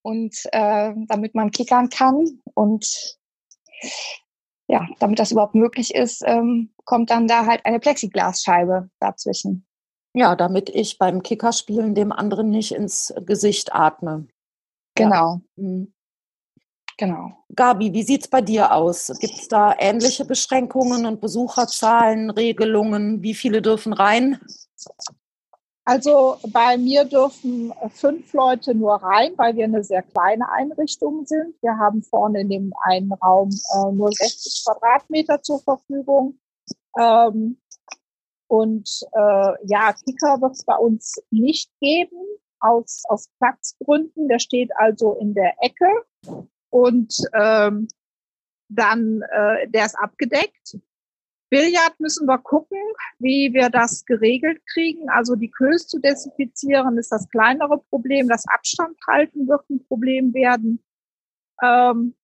und 0.03 0.35
äh, 0.53 0.95
damit 1.07 1.35
man 1.35 1.51
kickern 1.51 1.91
kann 1.91 2.41
und 2.55 3.19
ja, 4.67 4.87
damit 4.99 5.19
das 5.19 5.33
überhaupt 5.33 5.55
möglich 5.55 5.95
ist, 5.95 6.23
ähm, 6.27 6.75
kommt 6.85 7.11
dann 7.11 7.27
da 7.27 7.47
halt 7.47 7.65
eine 7.65 7.81
Plexiglasscheibe 7.81 8.91
dazwischen. 9.01 9.68
Ja, 10.19 10.35
damit 10.35 10.69
ich 10.69 10.99
beim 10.99 11.23
Kickerspielen 11.23 11.95
dem 11.95 12.11
anderen 12.11 12.51
nicht 12.51 12.73
ins 12.73 13.15
Gesicht 13.25 13.73
atme. 13.73 14.27
Genau, 14.97 15.43
Mhm. 15.55 15.93
genau. 16.97 17.45
Gabi, 17.55 17.93
wie 17.93 18.03
sieht's 18.03 18.27
bei 18.27 18.41
dir 18.41 18.73
aus? 18.73 19.13
Gibt 19.21 19.35
es 19.35 19.47
da 19.47 19.77
ähnliche 19.79 20.25
Beschränkungen 20.25 21.07
und 21.07 21.21
Besucherzahlen, 21.21 22.31
Regelungen? 22.31 23.23
Wie 23.23 23.33
viele 23.33 23.63
dürfen 23.63 23.93
rein? 23.93 24.41
Also 25.85 26.39
bei 26.49 26.77
mir 26.77 27.05
dürfen 27.05 27.73
fünf 27.91 28.33
Leute 28.33 28.75
nur 28.75 28.97
rein, 28.97 29.35
weil 29.37 29.55
wir 29.55 29.67
eine 29.67 29.85
sehr 29.85 30.03
kleine 30.03 30.51
Einrichtung 30.51 31.27
sind. 31.27 31.55
Wir 31.63 31.79
haben 31.79 32.03
vorne 32.03 32.41
in 32.41 32.51
dem 32.51 32.73
einen 32.83 33.13
Raum 33.13 33.51
äh, 33.51 33.93
nur 33.93 34.11
60 34.11 34.65
Quadratmeter 34.65 35.41
zur 35.43 35.61
Verfügung. 35.61 36.41
Ähm, 36.99 37.59
und 38.49 38.89
äh, 39.13 39.53
ja, 39.67 39.93
Kicker 39.93 40.41
wird 40.41 40.53
es 40.53 40.65
bei 40.65 40.77
uns 40.77 41.17
nicht 41.31 41.71
geben, 41.81 42.17
aus, 42.61 43.03
aus 43.09 43.29
Platzgründen. 43.39 44.29
Der 44.29 44.39
steht 44.39 44.71
also 44.77 45.15
in 45.21 45.35
der 45.35 45.55
Ecke 45.61 45.89
und 46.71 47.15
ähm, 47.35 47.89
dann, 48.69 49.23
äh, 49.31 49.69
der 49.69 49.87
ist 49.87 49.99
abgedeckt. 49.99 50.79
Billard 51.51 51.99
müssen 51.99 52.27
wir 52.27 52.39
gucken, 52.39 52.79
wie 53.19 53.55
wir 53.55 53.71
das 53.71 54.05
geregelt 54.05 54.61
kriegen. 54.67 55.09
Also 55.09 55.35
die 55.35 55.51
Kös 55.51 55.87
zu 55.87 55.99
desinfizieren 55.99 56.99
ist 56.99 57.11
das 57.11 57.29
kleinere 57.31 57.79
Problem. 57.89 58.29
Das 58.29 58.47
Abstand 58.49 58.99
halten 59.07 59.49
wird 59.49 59.69
ein 59.71 59.83
Problem 59.87 60.35
werden. 60.35 60.85
Ähm, 61.63 62.15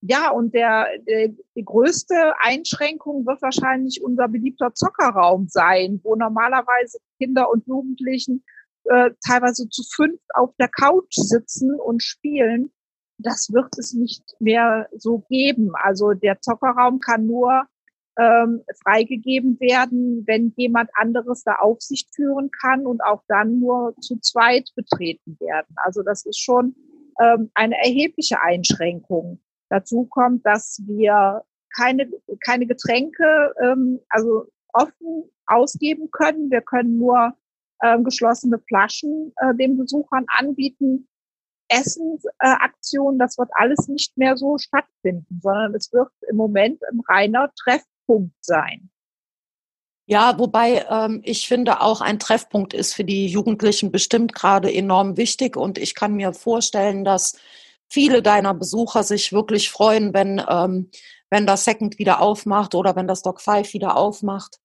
ja, 0.00 0.30
und 0.30 0.54
der, 0.54 0.86
der, 1.06 1.28
die 1.56 1.64
größte 1.64 2.34
Einschränkung 2.40 3.26
wird 3.26 3.42
wahrscheinlich 3.42 4.02
unser 4.02 4.28
beliebter 4.28 4.72
Zockerraum 4.74 5.48
sein, 5.48 6.00
wo 6.04 6.14
normalerweise 6.14 6.98
Kinder 7.18 7.50
und 7.50 7.66
Jugendlichen 7.66 8.44
äh, 8.84 9.10
teilweise 9.26 9.68
zu 9.68 9.82
fünf 9.94 10.20
auf 10.34 10.54
der 10.58 10.68
Couch 10.68 11.14
sitzen 11.14 11.74
und 11.74 12.02
spielen. 12.02 12.70
Das 13.18 13.52
wird 13.52 13.76
es 13.76 13.92
nicht 13.92 14.22
mehr 14.38 14.88
so 14.96 15.24
geben. 15.28 15.72
Also 15.74 16.12
der 16.12 16.40
Zockerraum 16.40 17.00
kann 17.00 17.26
nur 17.26 17.66
ähm, 18.18 18.62
freigegeben 18.84 19.58
werden, 19.58 20.24
wenn 20.26 20.52
jemand 20.56 20.90
anderes 20.94 21.42
da 21.42 21.56
Aufsicht 21.56 22.14
führen 22.14 22.50
kann 22.50 22.86
und 22.86 23.02
auch 23.02 23.22
dann 23.26 23.58
nur 23.58 23.94
zu 24.00 24.18
zweit 24.20 24.70
betreten 24.76 25.36
werden. 25.40 25.74
Also 25.76 26.02
das 26.02 26.24
ist 26.24 26.38
schon 26.38 26.76
ähm, 27.20 27.50
eine 27.54 27.76
erhebliche 27.76 28.40
Einschränkung. 28.40 29.40
Dazu 29.70 30.06
kommt, 30.06 30.44
dass 30.46 30.80
wir 30.86 31.44
keine, 31.76 32.10
keine 32.44 32.66
Getränke 32.66 33.54
ähm, 33.62 34.00
also 34.08 34.46
offen 34.72 35.30
ausgeben 35.46 36.10
können. 36.10 36.50
Wir 36.50 36.62
können 36.62 36.98
nur 36.98 37.34
ähm, 37.82 38.04
geschlossene 38.04 38.58
Flaschen 38.58 39.32
äh, 39.36 39.54
den 39.54 39.76
Besuchern 39.76 40.24
anbieten. 40.28 41.08
Essensaktionen, 41.68 43.20
äh, 43.20 43.24
das 43.24 43.36
wird 43.36 43.50
alles 43.52 43.88
nicht 43.88 44.16
mehr 44.16 44.36
so 44.36 44.56
stattfinden, 44.56 45.40
sondern 45.42 45.74
es 45.74 45.92
wird 45.92 46.10
im 46.28 46.36
Moment 46.36 46.82
ein 46.90 47.00
reiner 47.06 47.52
Treffpunkt 47.62 48.34
sein. 48.40 48.90
Ja, 50.06 50.38
wobei 50.38 50.86
ähm, 50.88 51.20
ich 51.22 51.46
finde 51.46 51.82
auch 51.82 52.00
ein 52.00 52.18
Treffpunkt 52.18 52.72
ist 52.72 52.94
für 52.94 53.04
die 53.04 53.26
Jugendlichen 53.26 53.92
bestimmt 53.92 54.34
gerade 54.34 54.72
enorm 54.72 55.18
wichtig 55.18 55.54
und 55.54 55.76
ich 55.76 55.94
kann 55.94 56.14
mir 56.14 56.32
vorstellen, 56.32 57.04
dass 57.04 57.38
viele 57.88 58.22
deiner 58.22 58.54
Besucher 58.54 59.02
sich 59.02 59.32
wirklich 59.32 59.70
freuen, 59.70 60.14
wenn, 60.14 60.42
ähm, 60.48 60.90
wenn 61.30 61.46
das 61.46 61.64
Second 61.64 61.98
wieder 61.98 62.20
aufmacht 62.20 62.74
oder 62.74 62.96
wenn 62.96 63.08
das 63.08 63.22
Dog 63.22 63.40
5 63.40 63.72
wieder 63.74 63.96
aufmacht. 63.96 64.58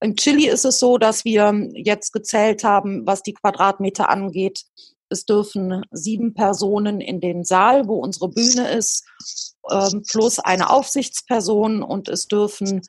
Im 0.00 0.14
Chili 0.14 0.48
ist 0.48 0.64
es 0.64 0.78
so, 0.78 0.96
dass 0.96 1.24
wir 1.24 1.70
jetzt 1.74 2.12
gezählt 2.12 2.62
haben, 2.62 3.06
was 3.06 3.22
die 3.22 3.34
Quadratmeter 3.34 4.08
angeht. 4.08 4.64
Es 5.08 5.24
dürfen 5.24 5.82
sieben 5.90 6.34
Personen 6.34 7.00
in 7.00 7.20
den 7.20 7.44
Saal, 7.44 7.88
wo 7.88 7.96
unsere 7.96 8.28
Bühne 8.28 8.70
ist, 8.70 9.04
ähm, 9.70 10.02
plus 10.08 10.38
eine 10.38 10.70
Aufsichtsperson 10.70 11.82
und 11.82 12.08
es 12.08 12.28
dürfen 12.28 12.82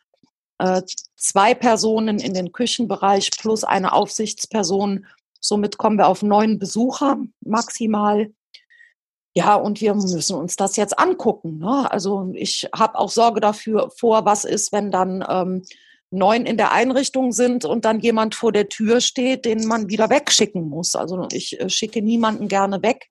äh, 0.60 0.82
zwei 1.16 1.56
Personen 1.56 2.20
in 2.20 2.34
den 2.34 2.52
Küchenbereich 2.52 3.32
plus 3.32 3.64
eine 3.64 3.94
Aufsichtsperson. 3.94 5.06
Somit 5.40 5.78
kommen 5.78 5.98
wir 5.98 6.08
auf 6.08 6.22
neun 6.22 6.60
Besucher 6.60 7.18
maximal. 7.42 8.32
Ja, 9.36 9.56
und 9.56 9.80
wir 9.80 9.94
müssen 9.94 10.36
uns 10.36 10.56
das 10.56 10.76
jetzt 10.76 10.98
angucken. 10.98 11.60
Ne? 11.60 11.90
Also 11.92 12.32
ich 12.34 12.68
habe 12.76 12.98
auch 12.98 13.10
Sorge 13.10 13.40
dafür 13.40 13.92
vor, 13.96 14.26
was 14.26 14.44
ist, 14.44 14.72
wenn 14.72 14.92
dann 14.92 15.24
ähm, 15.28 15.64
neun 16.12 16.46
in 16.46 16.58
der 16.58 16.72
Einrichtung 16.72 17.32
sind 17.32 17.66
und 17.66 17.86
dann 17.86 18.00
jemand 18.00 18.34
vor 18.34 18.52
der 18.52 18.70
Tür 18.70 19.02
steht, 19.02 19.46
den 19.46 19.68
man 19.68 19.90
wieder 19.90 20.10
wegschicken 20.10 20.68
muss. 20.68 20.96
Also 20.96 21.28
ich 21.32 21.60
äh, 21.60 21.70
schicke 21.70 22.02
niemanden 22.02 22.48
gerne 22.48 22.82
weg. 22.82 23.08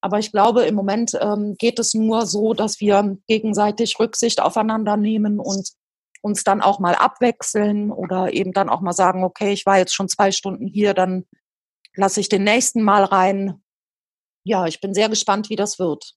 Aber 0.00 0.18
ich 0.18 0.30
glaube, 0.30 0.62
im 0.62 0.74
Moment 0.74 1.18
ähm, 1.20 1.56
geht 1.58 1.78
es 1.78 1.94
nur 1.94 2.26
so, 2.26 2.54
dass 2.54 2.80
wir 2.80 3.16
gegenseitig 3.26 3.98
Rücksicht 3.98 4.40
aufeinander 4.40 4.96
nehmen 4.96 5.40
und 5.40 5.70
uns 6.22 6.44
dann 6.44 6.60
auch 6.60 6.78
mal 6.78 6.94
abwechseln 6.94 7.90
oder 7.90 8.32
eben 8.32 8.52
dann 8.52 8.68
auch 8.68 8.80
mal 8.80 8.92
sagen, 8.92 9.24
okay, 9.24 9.52
ich 9.52 9.66
war 9.66 9.78
jetzt 9.78 9.94
schon 9.94 10.08
zwei 10.08 10.30
Stunden 10.30 10.66
hier, 10.66 10.94
dann 10.94 11.24
lasse 11.94 12.20
ich 12.20 12.28
den 12.28 12.44
nächsten 12.44 12.82
mal 12.82 13.04
rein. 13.04 13.60
Ja, 14.48 14.66
ich 14.66 14.80
bin 14.80 14.94
sehr 14.94 15.10
gespannt, 15.10 15.50
wie 15.50 15.56
das 15.56 15.78
wird. 15.78 16.14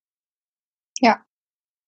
Ja, 1.00 1.20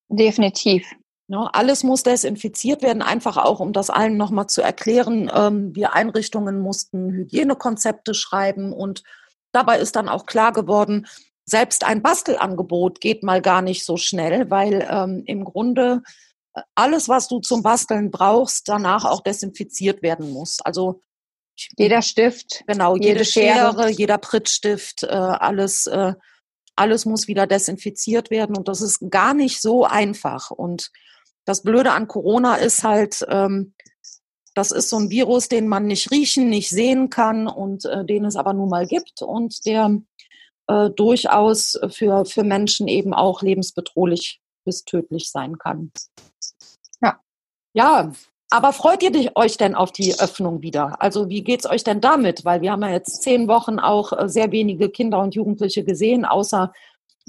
definitiv. 0.10 0.86
Ja, 1.30 1.50
alles 1.54 1.84
muss 1.84 2.04
desinfiziert 2.04 2.82
werden, 2.82 3.02
einfach 3.02 3.38
auch, 3.38 3.62
um 3.62 3.72
das 3.72 3.90
allen 3.90 4.18
nochmal 4.18 4.48
zu 4.48 4.62
erklären. 4.62 5.32
Ähm, 5.34 5.74
wir 5.74 5.94
Einrichtungen 5.94 6.60
mussten 6.60 7.12
Hygienekonzepte 7.12 8.14
schreiben 8.14 8.74
und 8.74 9.04
dabei 9.54 9.80
ist 9.80 9.96
dann 9.96 10.10
auch 10.10 10.26
klar 10.26 10.52
geworden, 10.52 11.08
selbst 11.46 11.86
ein 11.86 12.02
Bastelangebot 12.02 13.00
geht 13.00 13.24
mal 13.24 13.42
gar 13.42 13.62
nicht 13.62 13.86
so 13.86 13.96
schnell, 13.96 14.50
weil 14.50 14.86
ähm, 14.90 15.24
im 15.26 15.46
Grunde 15.46 16.04
äh, 16.56 16.62
alles, 16.76 17.08
was 17.08 17.30
du 17.30 17.40
zum 17.40 17.64
Basteln 17.64 18.12
brauchst, 18.12 18.68
danach 18.68 19.06
auch 19.06 19.22
desinfiziert 19.22 20.02
werden 20.02 20.30
muss. 20.30 20.60
Also 20.62 21.02
jeder 21.78 22.02
Stift, 22.02 22.64
genau, 22.68 22.96
jede, 22.96 23.08
jede 23.08 23.26
Schere, 23.26 23.74
Schere, 23.74 23.90
jeder 23.90 24.18
Prittstift, 24.18 25.04
äh, 25.04 25.08
alles, 25.08 25.88
äh, 25.88 26.14
alles 26.76 27.06
muss 27.06 27.28
wieder 27.28 27.48
desinfiziert 27.48 28.30
werden 28.30 28.58
und 28.58 28.68
das 28.68 28.82
ist 28.82 29.00
gar 29.10 29.34
nicht 29.34 29.62
so 29.62 29.86
einfach. 29.86 30.52
Und 30.52 30.92
das 31.46 31.64
Blöde 31.64 31.92
an 31.92 32.08
Corona 32.08 32.56
ist 32.56 32.84
halt, 32.84 33.26
ähm, 33.30 33.74
das 34.56 34.72
ist 34.72 34.90
so 34.90 34.98
ein 34.98 35.10
Virus, 35.10 35.50
den 35.50 35.68
man 35.68 35.88
nicht 35.88 36.12
riechen, 36.12 36.50
nicht 36.50 36.70
sehen 36.70 37.10
kann 37.10 37.48
und 37.48 37.86
äh, 37.86 38.06
den 38.06 38.26
es 38.26 38.36
aber 38.36 38.54
nun 38.54 38.70
mal 38.70 38.86
gibt 38.86 39.22
und 39.22 39.66
der 39.66 40.00
äh, 40.68 40.90
durchaus 40.92 41.80
für, 41.90 42.26
für 42.26 42.44
Menschen 42.44 42.88
eben 42.88 43.14
auch 43.14 43.42
lebensbedrohlich 43.42 44.42
bis 44.64 44.86
tödlich 44.86 45.30
sein 45.30 45.58
kann. 45.58 45.92
Ja. 47.02 47.20
Ja, 47.74 48.12
aber 48.54 48.72
freut 48.72 49.02
ihr 49.02 49.10
dich, 49.10 49.36
euch 49.36 49.58
denn 49.58 49.74
auf 49.74 49.92
die 49.92 50.20
Öffnung 50.20 50.62
wieder? 50.62 51.02
Also 51.02 51.28
wie 51.28 51.44
geht's 51.44 51.66
euch 51.66 51.84
denn 51.84 52.02
damit? 52.02 52.46
Weil 52.46 52.62
wir 52.62 52.72
haben 52.72 52.84
ja 52.84 52.92
jetzt 52.92 53.24
zehn 53.24 53.48
Wochen 53.48 53.80
auch 53.80 54.14
äh, 54.14 54.30
sehr 54.30 54.52
wenige 54.52 54.90
Kinder 54.90 55.18
und 55.18 55.34
Jugendliche 55.34 55.84
gesehen, 55.84 56.24
außer 56.24 56.72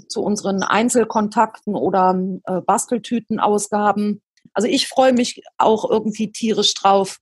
zu 0.07 0.23
unseren 0.23 0.63
Einzelkontakten 0.63 1.77
oder 1.77 2.15
äh, 2.45 2.61
Basteltütenausgaben. 2.61 4.21
Also 4.53 4.69
ich 4.69 4.87
freue 4.87 5.15
mich 5.15 5.41
auch 5.57 5.89
irgendwie 5.89 6.31
tierisch 6.31 6.75
drauf, 6.75 7.21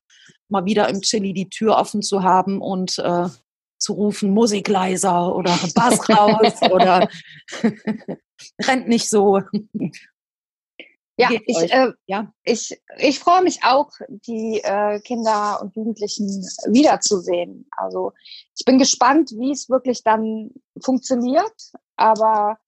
mal 0.48 0.64
wieder 0.64 0.88
im 0.88 1.02
Chili 1.02 1.32
die 1.32 1.48
Tür 1.48 1.76
offen 1.76 2.02
zu 2.02 2.24
haben 2.24 2.60
und 2.60 2.98
äh, 2.98 3.28
zu 3.78 3.92
rufen, 3.92 4.34
Musik 4.34 4.66
leiser 4.66 5.32
oder 5.32 5.56
Bass 5.76 6.08
raus 6.08 6.60
oder 6.72 7.08
rennt 8.66 8.88
nicht 8.88 9.08
so. 9.08 9.42
Ja, 11.18 11.28
ich, 11.46 11.72
äh, 11.72 11.92
ja, 12.06 12.32
ich, 12.42 12.80
ich 12.96 13.20
freue 13.20 13.42
mich 13.42 13.62
auch, 13.64 13.90
die 14.08 14.60
äh, 14.64 14.98
Kinder 15.00 15.60
und 15.60 15.76
Jugendlichen 15.76 16.26
wiederzusehen. 16.66 17.68
Also 17.76 18.12
ich 18.58 18.64
bin 18.64 18.78
gespannt, 18.78 19.30
wie 19.32 19.52
es 19.52 19.68
wirklich 19.68 20.02
dann 20.02 20.50
funktioniert. 20.80 21.52
Aber 21.96 22.58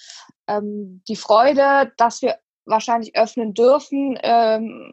ähm, 0.47 1.03
die 1.09 1.17
Freude, 1.17 1.93
dass 1.97 2.21
wir 2.21 2.39
wahrscheinlich 2.67 3.17
öffnen 3.17 3.55
dürfen, 3.55 4.19
ähm, 4.23 4.93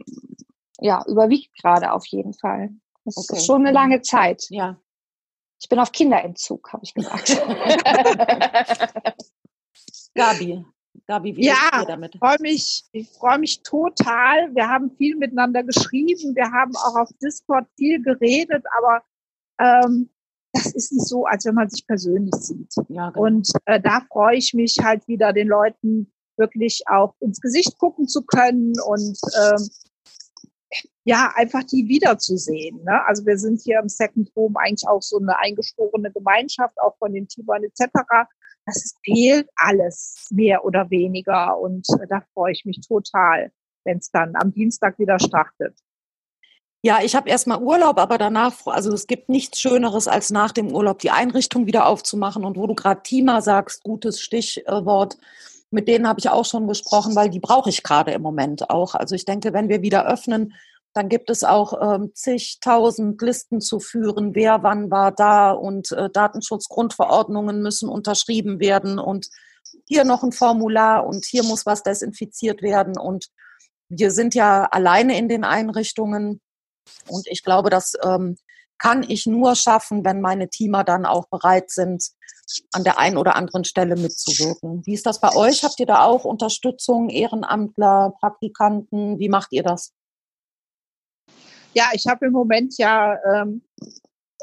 ja, 0.79 1.03
überwiegt 1.07 1.51
gerade 1.61 1.91
auf 1.91 2.05
jeden 2.07 2.33
Fall. 2.33 2.69
Das 3.03 3.17
okay. 3.17 3.37
ist 3.37 3.45
schon 3.45 3.65
eine 3.65 3.73
lange 3.73 4.01
Zeit. 4.01 4.45
Ja. 4.49 4.79
Ich 5.59 5.67
bin 5.67 5.79
auf 5.79 5.91
Kinderentzug, 5.91 6.71
habe 6.71 6.83
ich 6.83 6.93
gesagt. 6.93 7.29
Gabi, 10.15 10.65
Gabi, 11.07 11.35
wie 11.35 11.45
ja, 11.45 11.85
damit? 11.87 12.15
Freu 12.17 12.35
mich, 12.39 12.83
ich 12.91 13.09
freue 13.09 13.39
mich 13.39 13.61
total. 13.63 14.53
Wir 14.53 14.67
haben 14.67 14.91
viel 14.97 15.15
miteinander 15.15 15.63
geschrieben, 15.63 16.35
wir 16.35 16.51
haben 16.51 16.75
auch 16.75 16.95
auf 16.95 17.09
Discord 17.21 17.67
viel 17.77 18.01
geredet, 18.01 18.63
aber 18.77 19.01
ähm, 19.59 20.09
das 20.53 20.73
ist 20.73 20.91
nicht 20.91 21.07
so, 21.07 21.25
als 21.25 21.45
wenn 21.45 21.55
man 21.55 21.69
sich 21.69 21.85
persönlich 21.87 22.35
sieht. 22.35 22.73
Ja, 22.89 23.09
genau. 23.09 23.25
Und 23.25 23.49
äh, 23.65 23.79
da 23.79 24.01
freue 24.11 24.37
ich 24.37 24.53
mich 24.53 24.77
halt 24.81 25.07
wieder, 25.07 25.33
den 25.33 25.47
Leuten 25.47 26.11
wirklich 26.37 26.83
auch 26.87 27.15
ins 27.19 27.39
Gesicht 27.39 27.77
gucken 27.77 28.07
zu 28.07 28.23
können 28.23 28.73
und 28.85 29.17
ähm, 29.39 29.69
ja, 31.03 31.31
einfach 31.35 31.63
die 31.63 31.87
wiederzusehen. 31.87 32.83
Ne? 32.83 33.05
Also 33.05 33.25
wir 33.25 33.37
sind 33.37 33.61
hier 33.61 33.79
im 33.79 33.89
Second 33.89 34.31
Home 34.35 34.55
eigentlich 34.59 34.87
auch 34.87 35.01
so 35.01 35.17
eine 35.19 35.37
eingeschworene 35.39 36.11
Gemeinschaft, 36.11 36.79
auch 36.79 36.97
von 36.97 37.13
den 37.13 37.27
Tibern 37.27 37.63
etc. 37.63 37.91
Das 38.65 38.95
fehlt 39.03 39.49
alles 39.55 40.27
mehr 40.31 40.63
oder 40.65 40.89
weniger 40.89 41.57
und 41.59 41.87
äh, 41.99 42.07
da 42.07 42.21
freue 42.33 42.51
ich 42.51 42.65
mich 42.65 42.81
total, 42.87 43.51
wenn 43.83 43.97
es 43.97 44.11
dann 44.11 44.35
am 44.35 44.53
Dienstag 44.53 44.99
wieder 44.99 45.19
startet. 45.19 45.77
Ja, 46.83 46.99
ich 47.03 47.15
habe 47.15 47.29
erstmal 47.29 47.61
Urlaub, 47.61 47.99
aber 47.99 48.17
danach, 48.17 48.65
also 48.65 48.91
es 48.91 49.05
gibt 49.05 49.29
nichts 49.29 49.61
Schöneres, 49.61 50.07
als 50.07 50.31
nach 50.31 50.51
dem 50.51 50.73
Urlaub 50.73 50.97
die 50.97 51.11
Einrichtung 51.11 51.67
wieder 51.67 51.85
aufzumachen. 51.85 52.43
Und 52.43 52.57
wo 52.57 52.65
du 52.65 52.73
gerade 52.73 53.03
Tima 53.03 53.41
sagst, 53.41 53.83
gutes 53.83 54.19
Stichwort, 54.19 55.17
mit 55.69 55.87
denen 55.87 56.07
habe 56.07 56.19
ich 56.19 56.29
auch 56.29 56.45
schon 56.45 56.67
gesprochen, 56.67 57.15
weil 57.15 57.29
die 57.29 57.39
brauche 57.39 57.69
ich 57.69 57.83
gerade 57.83 58.11
im 58.11 58.23
Moment 58.23 58.71
auch. 58.71 58.95
Also 58.95 59.13
ich 59.13 59.25
denke, 59.25 59.53
wenn 59.53 59.69
wir 59.69 59.83
wieder 59.83 60.07
öffnen, 60.07 60.55
dann 60.93 61.09
gibt 61.09 61.29
es 61.29 61.43
auch 61.43 61.73
ähm, 61.81 62.11
zigtausend 62.13 63.21
Listen 63.21 63.61
zu 63.61 63.79
führen, 63.79 64.35
wer 64.35 64.63
wann 64.63 64.91
war 64.91 65.11
da 65.11 65.51
und 65.51 65.91
äh, 65.91 66.09
Datenschutzgrundverordnungen 66.09 67.61
müssen 67.61 67.89
unterschrieben 67.89 68.59
werden 68.59 68.99
und 68.99 69.27
hier 69.87 70.03
noch 70.03 70.23
ein 70.23 70.31
Formular 70.31 71.05
und 71.05 71.25
hier 71.25 71.43
muss 71.43 71.65
was 71.65 71.83
desinfiziert 71.83 72.61
werden 72.61 72.97
und 72.97 73.27
wir 73.87 74.11
sind 74.11 74.35
ja 74.35 74.65
alleine 74.65 75.17
in 75.17 75.29
den 75.29 75.43
Einrichtungen 75.43 76.41
und 77.07 77.27
ich 77.27 77.43
glaube, 77.43 77.69
das 77.69 77.93
ähm, 78.03 78.37
kann 78.77 79.03
ich 79.03 79.27
nur 79.27 79.55
schaffen, 79.55 80.03
wenn 80.03 80.21
meine 80.21 80.49
Teamer 80.49 80.83
dann 80.83 81.05
auch 81.05 81.27
bereit 81.27 81.69
sind, 81.69 82.03
an 82.73 82.83
der 82.83 82.97
einen 82.97 83.17
oder 83.17 83.35
anderen 83.35 83.63
Stelle 83.63 83.95
mitzuwirken. 83.95 84.85
Wie 84.85 84.93
ist 84.93 85.05
das 85.05 85.21
bei 85.21 85.33
euch? 85.35 85.63
Habt 85.63 85.79
ihr 85.79 85.85
da 85.85 86.03
auch 86.03 86.25
Unterstützung, 86.25 87.09
Ehrenamtler, 87.09 88.13
Praktikanten? 88.19 89.19
Wie 89.19 89.29
macht 89.29 89.51
ihr 89.51 89.63
das? 89.63 89.93
Ja, 91.73 91.85
ich 91.93 92.05
habe 92.07 92.25
im 92.25 92.33
Moment 92.33 92.77
ja 92.77 93.17
ähm, 93.33 93.61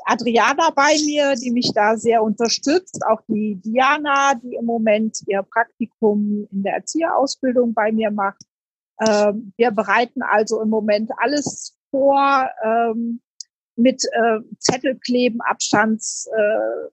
Adriana 0.04 0.70
bei 0.70 0.94
mir, 1.04 1.35
die 1.35 1.50
mich 1.50 1.73
da 1.75 1.97
sehr 1.97 2.23
unterstützt, 2.23 3.04
auch 3.06 3.20
die 3.28 3.56
Diana, 3.56 4.35
die 4.35 4.54
im 4.54 4.64
Moment 4.64 5.23
ihr 5.26 5.42
Praktikum 5.42 6.49
in 6.50 6.62
der 6.62 6.75
Erzieherausbildung 6.75 7.75
bei 7.75 7.92
mir 7.92 8.11
macht. 8.11 8.42
Ähm, 9.06 9.52
wir 9.56 9.70
bereiten 9.70 10.23
also 10.23 10.62
im 10.62 10.70
Moment 10.70 11.11
alles 11.18 11.76
vor 11.90 12.49
ähm, 12.64 13.20
mit 13.76 14.02
äh, 14.04 14.40
Zettelkleben, 14.58 15.40
Abstands, 15.42 16.28
äh, 16.35 16.88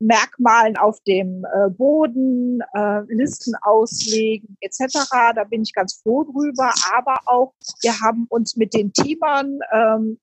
Merkmalen 0.00 0.76
auf 0.76 0.98
dem 1.06 1.44
äh, 1.44 1.70
Boden, 1.70 2.60
äh, 2.74 3.00
Listen 3.08 3.54
auslegen 3.62 4.56
etc. 4.60 5.08
Da 5.34 5.44
bin 5.44 5.62
ich 5.62 5.74
ganz 5.74 6.00
froh 6.02 6.24
drüber. 6.24 6.72
Aber 6.94 7.20
auch 7.26 7.54
wir 7.82 8.00
haben 8.00 8.26
uns 8.28 8.56
mit 8.56 8.74
den 8.74 8.92
Teamern 8.92 9.60
ähm, 9.72 10.18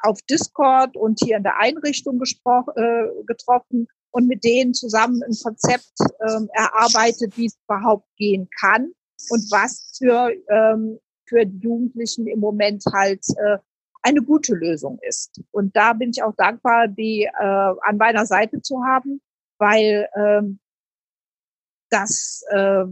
auf 0.00 0.20
Discord 0.28 0.96
und 0.96 1.20
hier 1.22 1.36
in 1.36 1.44
der 1.44 1.58
Einrichtung 1.58 2.20
äh, 2.20 3.04
getroffen 3.26 3.86
und 4.10 4.26
mit 4.26 4.44
denen 4.44 4.74
zusammen 4.74 5.22
ein 5.22 5.36
Konzept 5.42 5.92
ähm, 6.28 6.48
erarbeitet, 6.52 7.36
wie 7.36 7.46
es 7.46 7.56
überhaupt 7.66 8.08
gehen 8.16 8.48
kann 8.60 8.92
und 9.30 9.50
was 9.50 9.92
für 9.96 10.32
ähm, 10.48 10.98
für 11.32 11.46
die 11.46 11.58
Jugendlichen 11.58 12.26
im 12.26 12.40
Moment 12.40 12.84
halt 12.92 13.24
äh, 13.36 13.58
eine 14.02 14.22
gute 14.22 14.54
Lösung 14.54 14.98
ist. 15.02 15.40
Und 15.50 15.76
da 15.76 15.92
bin 15.92 16.10
ich 16.10 16.22
auch 16.22 16.34
dankbar, 16.36 16.88
die 16.88 17.24
äh, 17.24 17.74
an 17.82 17.96
meiner 17.96 18.26
Seite 18.26 18.60
zu 18.60 18.82
haben, 18.84 19.20
weil 19.58 20.08
ähm, 20.16 20.58
das 21.90 22.42
äh, 22.50 22.84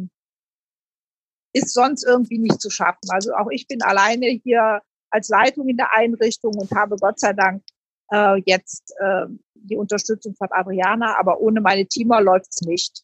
ist 1.53 1.75
sonst 1.75 2.05
irgendwie 2.05 2.39
nicht 2.39 2.61
zu 2.61 2.71
schaffen. 2.71 3.09
Also 3.09 3.35
auch 3.35 3.49
ich 3.51 3.67
bin 3.67 3.83
alleine 3.83 4.27
hier 4.27 4.81
als 5.11 5.29
Leitung 5.29 5.69
in 5.69 5.77
der 5.77 5.93
Einrichtung 5.93 6.55
und 6.55 6.71
habe 6.73 6.97
Gott 6.97 7.19
sei 7.19 7.33
Dank 7.33 7.65
äh, 8.13 8.41
jetzt 8.47 8.95
äh, 9.01 9.27
die 9.55 9.77
Unterstützung 9.77 10.35
von 10.37 10.49
Adriana, 10.53 11.19
aber 11.19 11.41
ohne 11.41 11.61
meine 11.61 11.87
Teamer 11.87 12.21
läuft's 12.21 12.63
nicht. 12.63 13.03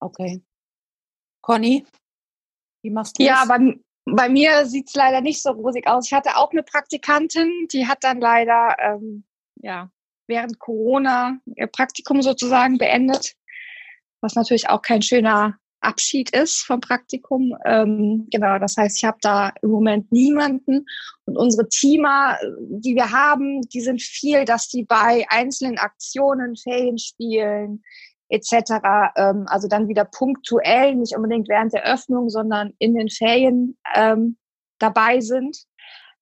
Okay. 0.00 0.42
Conny, 1.40 1.86
wie 2.82 2.90
machst 2.90 3.18
du 3.18 3.22
Ja, 3.24 3.40
das? 3.40 3.48
bei, 3.48 3.80
bei 4.06 4.28
mir 4.28 4.66
sieht's 4.66 4.94
leider 4.94 5.20
nicht 5.20 5.42
so 5.42 5.50
rosig 5.50 5.86
aus. 5.88 6.06
Ich 6.06 6.12
hatte 6.12 6.36
auch 6.36 6.52
eine 6.52 6.62
Praktikantin, 6.62 7.68
die 7.72 7.86
hat 7.86 8.04
dann 8.04 8.20
leider 8.20 8.76
ähm, 8.78 9.24
ja, 9.56 9.90
während 10.28 10.58
Corona 10.58 11.38
ihr 11.56 11.66
Praktikum 11.66 12.22
sozusagen 12.22 12.78
beendet, 12.78 13.34
was 14.20 14.34
natürlich 14.34 14.68
auch 14.68 14.82
kein 14.82 15.02
schöner 15.02 15.58
Abschied 15.80 16.30
ist 16.30 16.62
vom 16.62 16.80
Praktikum. 16.80 17.56
Ähm, 17.64 18.28
genau, 18.30 18.58
das 18.58 18.76
heißt, 18.76 18.96
ich 18.96 19.04
habe 19.04 19.18
da 19.20 19.52
im 19.62 19.70
Moment 19.70 20.10
niemanden. 20.10 20.86
Und 21.24 21.36
unsere 21.36 21.68
Teamer, 21.68 22.38
die 22.68 22.94
wir 22.94 23.10
haben, 23.10 23.60
die 23.62 23.80
sind 23.80 24.02
viel, 24.02 24.44
dass 24.44 24.68
die 24.68 24.84
bei 24.84 25.26
einzelnen 25.28 25.78
Aktionen, 25.78 26.56
Ferienspielen, 26.56 27.84
etc. 28.28 29.12
Ähm, 29.16 29.46
also 29.48 29.68
dann 29.68 29.88
wieder 29.88 30.04
punktuell, 30.04 30.94
nicht 30.94 31.16
unbedingt 31.16 31.48
während 31.48 31.72
der 31.72 31.84
Öffnung, 31.84 32.28
sondern 32.28 32.72
in 32.78 32.94
den 32.94 33.08
Ferien 33.08 33.76
ähm, 33.94 34.36
dabei 34.78 35.20
sind. 35.20 35.64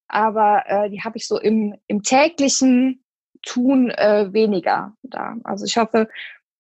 Aber 0.09 0.63
äh, 0.67 0.91
die 0.91 1.03
habe 1.03 1.17
ich 1.17 1.27
so 1.27 1.39
im, 1.39 1.77
im 1.87 2.03
täglichen 2.03 3.05
Tun 3.43 3.91
äh, 3.91 4.33
weniger 4.33 4.95
da. 5.03 5.37
Also 5.45 5.65
ich 5.65 5.77
hoffe, 5.77 6.09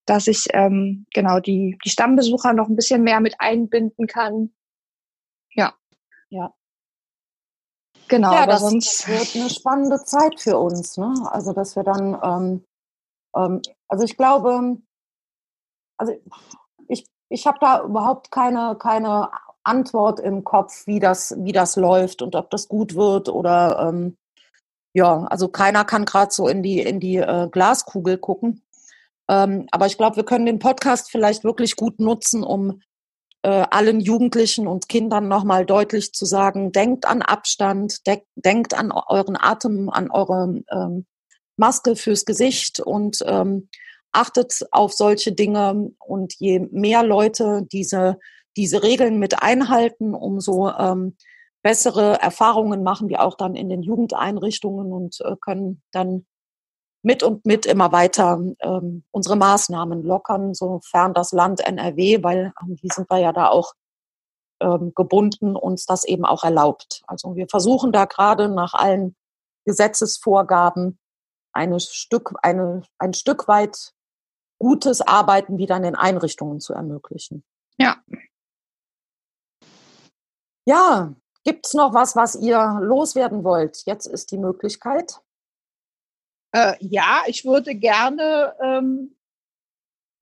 dass 0.07 0.27
ich 0.27 0.47
ähm, 0.53 1.07
genau 1.15 1.41
die, 1.41 1.79
die 1.85 1.91
Stammbesucher 1.91 2.53
noch 2.53 2.69
ein 2.69 2.77
bisschen 2.77 3.03
mehr 3.03 3.21
mit 3.21 3.37
einbinden 3.39 4.07
kann. 4.07 4.53
Ja. 5.51 5.75
Ja. 6.29 6.53
Genau, 8.09 8.33
ja, 8.33 8.43
aber 8.43 8.53
das, 8.53 8.61
sonst. 8.61 9.09
das 9.09 9.09
wird 9.09 9.43
eine 9.43 9.51
spannende 9.51 10.05
Zeit 10.05 10.41
für 10.41 10.59
uns. 10.59 10.99
Ne? 10.99 11.13
Also, 11.31 11.53
dass 11.53 11.75
wir 11.75 11.85
dann, 11.85 12.19
ähm, 12.23 12.65
ähm, 13.35 13.63
also 13.89 14.05
ich 14.05 14.17
glaube, 14.17 14.79
also 15.97 16.15
ich, 16.89 17.07
ich 17.29 17.47
habe 17.47 17.59
da 17.61 17.83
überhaupt 17.83 18.31
keine, 18.31 18.77
keine 18.79 19.31
Antwort 19.63 20.21
im 20.21 20.45
Kopf, 20.45 20.87
wie 20.87 21.01
das, 21.01 21.35
wie 21.39 21.53
das 21.53 21.77
läuft 21.77 22.23
und 22.23 22.37
ob 22.37 22.51
das 22.51 22.69
gut 22.69 22.95
wird 22.95 23.29
oder 23.29 23.89
ähm, 23.89 24.17
ja, 24.93 25.25
also 25.25 25.49
keiner 25.49 25.85
kann 25.85 26.05
gerade 26.05 26.33
so 26.33 26.47
in 26.47 26.63
die, 26.63 26.81
in 26.81 27.01
die 27.01 27.17
äh, 27.17 27.49
Glaskugel 27.51 28.17
gucken. 28.17 28.63
Ähm, 29.29 29.67
aber 29.73 29.87
ich 29.87 29.97
glaube, 29.97 30.17
wir 30.17 30.25
können 30.25 30.47
den 30.47 30.59
Podcast 30.59 31.11
vielleicht 31.11 31.43
wirklich 31.43 31.77
gut 31.77 31.99
nutzen, 31.99 32.45
um 32.45 32.81
äh, 33.43 33.67
allen 33.71 34.01
Jugendlichen 34.01 34.67
und 34.69 34.89
Kindern 34.89 35.29
nochmal 35.29 35.67
deutlich 35.67 36.13
zu 36.13 36.27
sagen, 36.27 36.73
denkt 36.73 37.07
an 37.07 37.23
Abstand, 37.23 38.07
de 38.07 38.23
denkt 38.37 38.75
an 38.75 38.93
euren 38.93 39.37
Atem, 39.37 39.91
an 39.91 40.11
eure 40.11 40.63
ähm, 40.71 41.07
Maske 41.57 41.97
fürs 41.97 42.25
Gesicht 42.25 42.81
und 42.81 43.19
ähm, 43.27 43.69
achtet 44.15 44.67
auf 44.71 44.93
solche 44.93 45.33
Dinge. 45.33 45.91
Und 45.99 46.35
je 46.39 46.61
mehr 46.71 47.03
Leute 47.03 47.63
diese, 47.71 48.19
diese 48.57 48.83
Regeln 48.83 49.19
mit 49.19 49.43
einhalten, 49.43 50.15
umso 50.15 50.71
ähm, 50.71 51.17
bessere 51.63 52.21
Erfahrungen 52.21 52.83
machen 52.83 53.09
wir 53.09 53.23
auch 53.23 53.37
dann 53.37 53.57
in 53.57 53.69
den 53.69 53.83
Jugendeinrichtungen 53.83 54.93
und 54.93 55.19
äh, 55.23 55.35
können 55.41 55.83
dann 55.93 56.27
mit 57.03 57.23
und 57.23 57.45
mit 57.45 57.67
immer 57.67 57.93
weiter 57.93 58.41
ähm, 58.61 59.05
unsere 59.11 59.37
Maßnahmen 59.37 60.03
lockern, 60.03 60.55
sofern 60.55 61.13
das 61.13 61.33
Land 61.33 61.61
NRW, 61.61 62.23
weil 62.23 62.53
an 62.57 62.77
die 62.77 62.89
sind 62.89 63.11
wir 63.11 63.19
ja 63.19 63.33
da 63.33 63.49
auch 63.49 63.75
ähm, 64.61 64.93
gebunden, 64.95 65.57
uns 65.57 65.87
das 65.87 66.05
eben 66.05 66.25
auch 66.25 66.45
erlaubt. 66.45 67.03
Also 67.07 67.37
wir 67.37 67.47
versuchen 67.49 67.93
da 67.93 68.07
gerade 68.07 68.49
nach 68.49 68.75
allen 68.75 69.17
Gesetzesvorgaben 69.67 70.99
eine 71.53 71.81
Stück, 71.81 72.35
eine, 72.43 72.83
ein 72.99 73.15
Stück 73.15 73.49
weit 73.49 73.94
gutes 74.65 75.03
Arbeiten 75.03 75.59
wieder 75.59 75.77
in 75.77 75.83
den 75.83 75.95
Einrichtungen 75.95 76.59
zu 76.59 76.73
ermöglichen. 76.73 77.45
Ja. 77.77 78.03
Ja, 80.67 81.15
gibt's 81.45 81.75
noch 81.75 81.93
was, 81.93 82.17
was 82.17 82.35
ihr 82.35 82.79
loswerden 82.81 83.45
wollt? 83.45 83.83
Jetzt 83.85 84.07
ist 84.07 84.31
die 84.31 84.39
Möglichkeit. 84.39 85.21
Äh, 86.53 86.77
ja, 86.81 87.25
ich 87.27 87.45
würde 87.45 87.75
gerne 87.75 88.55
ähm, 88.65 89.15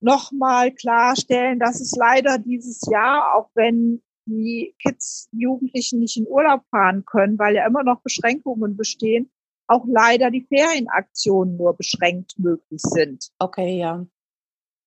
nochmal 0.01 0.73
klarstellen, 0.73 1.57
dass 1.57 1.79
es 1.79 1.95
leider 1.95 2.37
dieses 2.37 2.81
Jahr, 2.91 3.37
auch 3.37 3.49
wenn 3.53 4.03
die 4.25 4.75
Kids, 4.79 5.29
Jugendlichen 5.31 5.99
nicht 5.99 6.17
in 6.17 6.27
Urlaub 6.27 6.63
fahren 6.69 7.05
können, 7.05 7.39
weil 7.39 7.55
ja 7.55 7.65
immer 7.65 7.83
noch 7.83 8.01
Beschränkungen 8.01 8.75
bestehen, 8.75 9.31
auch 9.67 9.85
leider 9.87 10.31
die 10.31 10.45
Ferienaktionen 10.45 11.55
nur 11.55 11.77
beschränkt 11.77 12.37
möglich 12.37 12.81
sind. 12.81 13.29
Okay, 13.39 13.79
ja. 13.79 14.05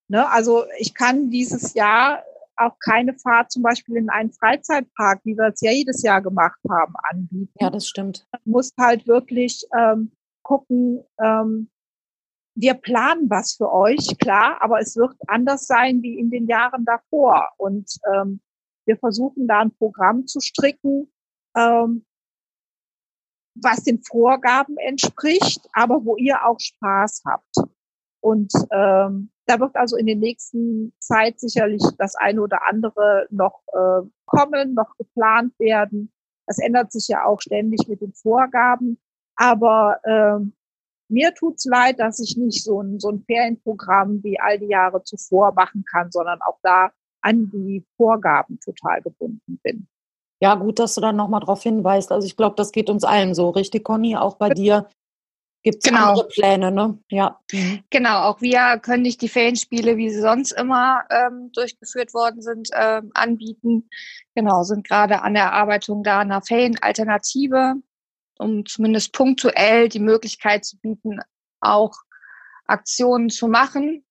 Ne? 0.08 0.28
Also 0.28 0.64
ich 0.78 0.94
kann 0.94 1.30
dieses 1.30 1.74
Jahr 1.74 2.22
auch 2.56 2.78
keine 2.78 3.14
Fahrt 3.14 3.52
zum 3.52 3.62
Beispiel 3.62 3.96
in 3.96 4.08
einen 4.08 4.32
Freizeitpark, 4.32 5.20
wie 5.24 5.36
wir 5.36 5.52
es 5.52 5.60
ja 5.60 5.72
jedes 5.72 6.02
Jahr 6.02 6.22
gemacht 6.22 6.58
haben, 6.68 6.94
anbieten. 7.10 7.52
Ja, 7.60 7.70
das 7.70 7.86
stimmt. 7.86 8.26
Man 8.32 8.40
muss 8.44 8.70
halt 8.78 9.06
wirklich 9.06 9.66
ähm, 9.76 10.12
gucken, 10.42 11.04
ähm, 11.22 11.68
wir 12.54 12.74
planen 12.74 13.28
was 13.28 13.54
für 13.54 13.70
euch, 13.70 14.16
klar, 14.18 14.62
aber 14.62 14.80
es 14.80 14.96
wird 14.96 15.14
anders 15.26 15.66
sein 15.66 16.02
wie 16.02 16.18
in 16.18 16.30
den 16.30 16.46
Jahren 16.46 16.86
davor. 16.86 17.50
Und 17.58 17.98
ähm, 18.14 18.40
wir 18.86 18.96
versuchen 18.96 19.46
da 19.46 19.60
ein 19.60 19.76
Programm 19.76 20.26
zu 20.26 20.40
stricken, 20.40 21.12
ähm, 21.54 22.06
was 23.54 23.82
den 23.82 24.02
Vorgaben 24.02 24.78
entspricht, 24.78 25.68
aber 25.72 26.04
wo 26.04 26.16
ihr 26.16 26.46
auch 26.46 26.58
Spaß 26.58 27.22
habt. 27.26 27.56
Und 28.26 28.52
ähm, 28.72 29.30
da 29.46 29.60
wird 29.60 29.76
also 29.76 29.96
in 29.96 30.06
der 30.06 30.16
nächsten 30.16 30.92
Zeit 30.98 31.38
sicherlich 31.38 31.80
das 31.96 32.16
eine 32.16 32.42
oder 32.42 32.66
andere 32.66 33.28
noch 33.30 33.62
äh, 33.72 34.02
kommen, 34.24 34.74
noch 34.74 34.96
geplant 34.98 35.56
werden. 35.60 36.12
Das 36.48 36.58
ändert 36.58 36.90
sich 36.90 37.06
ja 37.06 37.24
auch 37.24 37.40
ständig 37.40 37.86
mit 37.86 38.00
den 38.00 38.12
Vorgaben. 38.14 38.98
Aber 39.36 40.00
äh, 40.02 40.44
mir 41.08 41.34
tut's 41.34 41.66
leid, 41.66 42.00
dass 42.00 42.18
ich 42.18 42.36
nicht 42.36 42.64
so 42.64 42.82
ein, 42.82 42.98
so 42.98 43.10
ein 43.10 43.22
Ferienprogramm 43.22 44.24
wie 44.24 44.40
all 44.40 44.58
die 44.58 44.70
Jahre 44.70 45.04
zuvor 45.04 45.52
machen 45.52 45.84
kann, 45.88 46.10
sondern 46.10 46.40
auch 46.42 46.58
da 46.64 46.90
an 47.20 47.48
die 47.52 47.84
Vorgaben 47.96 48.58
total 48.58 49.02
gebunden 49.02 49.60
bin. 49.62 49.86
Ja, 50.42 50.56
gut, 50.56 50.80
dass 50.80 50.96
du 50.96 51.00
dann 51.00 51.14
nochmal 51.14 51.40
darauf 51.40 51.62
hinweist. 51.62 52.10
Also 52.10 52.26
ich 52.26 52.36
glaube, 52.36 52.56
das 52.56 52.72
geht 52.72 52.90
uns 52.90 53.04
allen 53.04 53.36
so, 53.36 53.50
richtig, 53.50 53.84
Conny? 53.84 54.16
Auch 54.16 54.34
bei 54.34 54.48
dir 54.48 54.88
gibt 55.66 55.84
es 55.84 55.90
Genau. 55.90 56.10
andere 56.10 56.28
Pläne, 56.28 56.70
ne? 56.70 56.96
Ja. 57.08 57.40
Mhm. 57.50 57.82
Genau, 57.90 58.22
auch 58.22 58.40
wir 58.40 58.78
können 58.80 59.02
nicht 59.02 59.20
die 59.20 59.28
Ferienspiele, 59.28 59.96
wie 59.96 60.10
sie 60.10 60.20
sonst 60.20 60.52
immer 60.52 61.02
ähm, 61.10 61.50
durchgeführt 61.52 62.14
worden 62.14 62.40
sind, 62.40 62.70
ähm, 62.72 63.10
anbieten. 63.14 63.88
Genau, 64.36 64.62
sind 64.62 64.86
gerade 64.86 65.22
an 65.22 65.34
der 65.34 65.42
Erarbeitung 65.46 66.04
da 66.04 66.20
einer 66.20 66.40
Ferienalternative, 66.40 67.74
um 68.38 68.64
zumindest 68.64 69.12
punktuell 69.12 69.88
die 69.88 69.98
Möglichkeit 69.98 70.64
zu 70.64 70.78
bieten, 70.78 71.18
auch 71.58 71.94
Aktionen 72.66 73.28
zu 73.28 73.48
machen, 73.48 74.04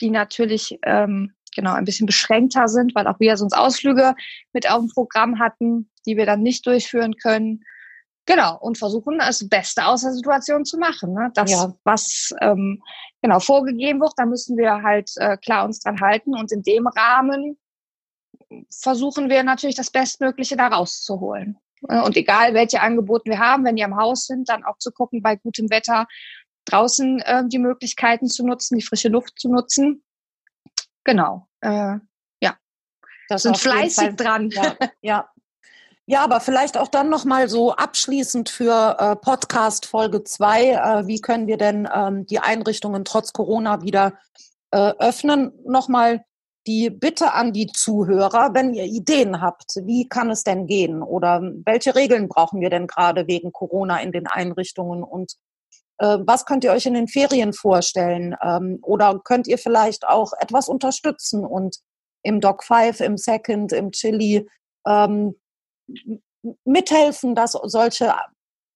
die 0.00 0.10
natürlich 0.10 0.78
ähm, 0.84 1.32
genau 1.52 1.72
ein 1.72 1.84
bisschen 1.84 2.06
beschränkter 2.06 2.68
sind, 2.68 2.94
weil 2.94 3.08
auch 3.08 3.18
wir 3.18 3.36
sonst 3.36 3.54
Ausflüge 3.54 4.14
mit 4.52 4.70
auf 4.70 4.78
dem 4.78 4.88
Programm 4.88 5.40
hatten, 5.40 5.90
die 6.06 6.16
wir 6.16 6.26
dann 6.26 6.42
nicht 6.42 6.64
durchführen 6.64 7.16
können. 7.16 7.64
Genau, 8.26 8.56
und 8.58 8.78
versuchen, 8.78 9.18
das 9.18 9.48
Beste 9.48 9.84
aus 9.84 10.02
der 10.02 10.12
Situation 10.12 10.64
zu 10.64 10.78
machen. 10.78 11.12
Ne? 11.12 11.30
Das, 11.34 11.50
Ja. 11.50 11.74
was 11.82 12.32
ähm, 12.40 12.80
genau 13.20 13.40
vorgegeben 13.40 14.00
wird, 14.00 14.12
da 14.16 14.26
müssen 14.26 14.56
wir 14.56 14.82
halt 14.82 15.10
äh, 15.16 15.36
klar 15.36 15.64
uns 15.64 15.80
dran 15.80 16.00
halten. 16.00 16.36
Und 16.36 16.52
in 16.52 16.62
dem 16.62 16.86
Rahmen 16.86 17.58
versuchen 18.70 19.28
wir 19.28 19.42
natürlich 19.42 19.74
das 19.74 19.90
Bestmögliche 19.90 20.56
da 20.56 20.68
rauszuholen. 20.68 21.58
Äh, 21.88 22.00
Und 22.00 22.16
egal, 22.16 22.54
welche 22.54 22.80
Angebote 22.80 23.28
wir 23.28 23.40
haben, 23.40 23.64
wenn 23.64 23.76
die 23.76 23.84
am 23.84 23.96
Haus 23.96 24.26
sind, 24.26 24.48
dann 24.48 24.64
auch 24.64 24.78
zu 24.78 24.92
gucken, 24.92 25.20
bei 25.20 25.34
gutem 25.36 25.68
Wetter 25.70 26.06
draußen 26.66 27.20
äh, 27.22 27.42
die 27.48 27.58
Möglichkeiten 27.58 28.28
zu 28.28 28.46
nutzen, 28.46 28.76
die 28.76 28.84
frische 28.84 29.08
Luft 29.08 29.38
zu 29.40 29.48
nutzen. 29.48 30.04
Genau. 31.02 31.48
Äh, 31.60 31.98
Das 33.32 33.42
sind 33.42 33.56
fleißig 33.56 34.16
dran. 34.16 34.50
Ja, 34.50 34.76
ja. 35.00 35.31
Ja, 36.06 36.24
aber 36.24 36.40
vielleicht 36.40 36.76
auch 36.76 36.88
dann 36.88 37.10
nochmal 37.10 37.48
so 37.48 37.72
abschließend 37.72 38.48
für 38.48 38.96
äh, 38.98 39.16
Podcast 39.16 39.86
Folge 39.86 40.24
2. 40.24 40.70
Äh, 40.70 41.06
wie 41.06 41.20
können 41.20 41.46
wir 41.46 41.56
denn 41.56 41.88
ähm, 41.94 42.26
die 42.26 42.40
Einrichtungen 42.40 43.04
trotz 43.04 43.32
Corona 43.32 43.82
wieder 43.82 44.14
äh, 44.72 44.92
öffnen? 44.98 45.52
Nochmal 45.64 46.24
die 46.66 46.90
Bitte 46.90 47.32
an 47.32 47.52
die 47.52 47.68
Zuhörer, 47.68 48.52
wenn 48.52 48.74
ihr 48.74 48.84
Ideen 48.84 49.40
habt, 49.40 49.76
wie 49.84 50.08
kann 50.08 50.30
es 50.30 50.42
denn 50.42 50.66
gehen? 50.66 51.02
Oder 51.02 51.40
welche 51.64 51.94
Regeln 51.94 52.28
brauchen 52.28 52.60
wir 52.60 52.70
denn 52.70 52.88
gerade 52.88 53.28
wegen 53.28 53.52
Corona 53.52 54.00
in 54.00 54.10
den 54.10 54.26
Einrichtungen? 54.26 55.04
Und 55.04 55.34
äh, 55.98 56.18
was 56.20 56.46
könnt 56.46 56.64
ihr 56.64 56.72
euch 56.72 56.86
in 56.86 56.94
den 56.94 57.08
Ferien 57.08 57.52
vorstellen? 57.52 58.34
Ähm, 58.42 58.78
oder 58.82 59.20
könnt 59.22 59.46
ihr 59.46 59.58
vielleicht 59.58 60.06
auch 60.06 60.32
etwas 60.40 60.68
unterstützen 60.68 61.44
und 61.44 61.78
im 62.24 62.40
Doc 62.40 62.64
5, 62.64 63.00
im 63.00 63.16
Second, 63.16 63.72
im 63.72 63.92
Chili 63.92 64.48
ähm, 64.86 65.36
mithelfen, 66.64 67.34
dass 67.34 67.52
solche 67.52 68.14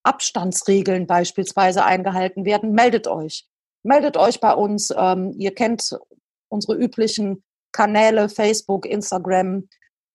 Abstandsregeln 0.03 1.05
beispielsweise 1.07 1.83
eingehalten 1.83 2.45
werden, 2.45 2.71
meldet 2.71 3.07
euch. 3.07 3.47
Meldet 3.83 4.17
euch 4.17 4.39
bei 4.39 4.53
uns. 4.53 4.93
Ähm, 4.95 5.33
ihr 5.37 5.53
kennt 5.53 5.97
unsere 6.49 6.75
üblichen 6.75 7.43
Kanäle, 7.71 8.29
Facebook, 8.29 8.85
Instagram. 8.85 9.67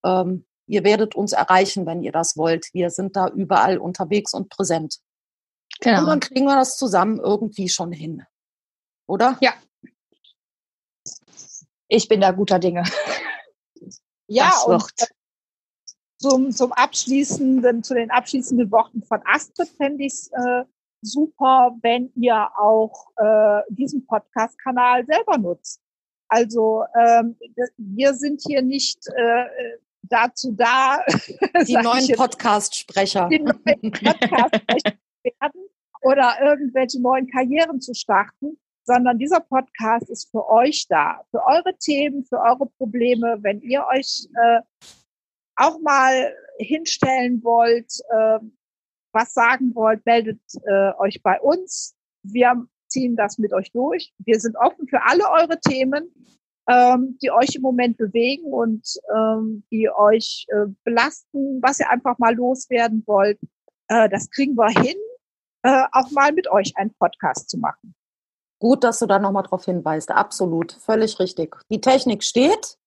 Ähm, 0.03 0.45
ihr 0.67 0.83
werdet 0.83 1.15
uns 1.15 1.33
erreichen, 1.33 1.85
wenn 1.85 2.01
ihr 2.01 2.11
das 2.11 2.35
wollt. 2.37 2.73
Wir 2.73 2.89
sind 2.89 3.15
da 3.15 3.27
überall 3.27 3.77
unterwegs 3.77 4.33
und 4.33 4.49
präsent. 4.49 4.99
Und 5.79 5.79
Genau. 5.81 6.05
dann 6.05 6.19
kriegen 6.19 6.45
wir 6.45 6.55
das 6.55 6.77
zusammen 6.77 7.19
irgendwie 7.19 7.69
schon 7.69 7.91
hin. 7.91 8.23
Oder? 9.07 9.37
Ja. 9.41 9.53
Ich 11.87 12.07
bin 12.07 12.21
da 12.21 12.31
guter 12.31 12.59
Dinge. 12.59 12.83
Ja, 14.27 14.49
das 14.49 14.63
und 14.65 14.73
wird. 14.73 15.09
Zum, 16.23 16.51
zum 16.51 16.71
abschließenden, 16.71 17.83
zu 17.83 17.95
den 17.95 18.09
abschließenden 18.09 18.71
Worten 18.71 19.03
von 19.03 19.19
Astrid 19.25 19.67
fände 19.75 20.05
ich 20.05 20.13
es 20.13 20.31
äh, 20.31 20.63
super, 21.01 21.75
wenn 21.81 22.13
ihr 22.15 22.47
auch 22.57 23.09
äh, 23.17 23.61
diesen 23.67 24.05
Podcast-Kanal 24.05 25.05
selber 25.05 25.37
nutzt. 25.37 25.81
Also 26.29 26.85
ähm, 26.97 27.35
wir 27.77 28.13
sind 28.13 28.41
hier 28.41 28.61
nicht 28.61 29.05
äh, 29.07 29.45
dazu 30.03 30.53
da, 30.53 31.03
Die 31.67 31.73
neuen 31.73 32.07
Podcast-Sprecher. 32.15 33.27
Podcast 33.29 34.61
werden 35.23 35.67
oder 36.03 36.35
irgendwelche 36.41 37.01
neuen 37.01 37.27
Karrieren 37.27 37.81
zu 37.81 37.93
starten, 37.93 38.57
sondern 38.85 39.19
dieser 39.19 39.41
Podcast 39.41 40.09
ist 40.09 40.31
für 40.31 40.47
euch 40.47 40.87
da, 40.87 41.21
für 41.31 41.45
eure 41.45 41.77
Themen, 41.77 42.23
für 42.23 42.39
eure 42.39 42.67
Probleme. 42.77 43.39
Wenn 43.41 43.61
ihr 43.61 43.85
euch 43.93 44.29
äh, 44.41 44.61
auch 45.55 45.79
mal 45.79 46.33
hinstellen 46.57 47.43
wollt, 47.43 47.91
äh, 48.09 48.39
was 49.11 49.33
sagen 49.33 49.75
wollt, 49.75 50.05
meldet 50.05 50.41
äh, 50.65 50.91
euch 50.97 51.21
bei 51.21 51.39
uns. 51.39 51.95
Wir 52.23 52.65
ziehen 52.87 53.15
das 53.15 53.37
mit 53.37 53.53
euch 53.53 53.71
durch. 53.71 54.13
Wir 54.19 54.39
sind 54.39 54.55
offen 54.55 54.87
für 54.87 55.01
alle 55.03 55.29
eure 55.29 55.59
Themen, 55.59 56.13
ähm, 56.67 57.17
die 57.21 57.31
euch 57.31 57.55
im 57.55 57.61
Moment 57.61 57.97
bewegen 57.97 58.45
und 58.45 58.87
ähm, 59.15 59.63
die 59.71 59.89
euch 59.89 60.45
äh, 60.49 60.67
belasten, 60.83 61.61
was 61.61 61.79
ihr 61.79 61.89
einfach 61.89 62.17
mal 62.19 62.35
loswerden 62.35 63.03
wollt. 63.05 63.39
Äh, 63.87 64.09
das 64.09 64.29
kriegen 64.29 64.55
wir 64.55 64.69
hin, 64.69 64.97
äh, 65.63 65.85
auch 65.91 66.09
mal 66.11 66.31
mit 66.31 66.49
euch 66.49 66.73
einen 66.77 66.93
Podcast 66.95 67.49
zu 67.49 67.57
machen. 67.57 67.95
Gut, 68.59 68.83
dass 68.83 68.99
du 68.99 69.07
da 69.07 69.19
nochmal 69.19 69.43
drauf 69.43 69.65
hinweist. 69.65 70.09
Absolut, 70.11 70.71
völlig 70.71 71.19
richtig. 71.19 71.57
Die 71.69 71.81
Technik 71.81 72.23
steht. 72.23 72.77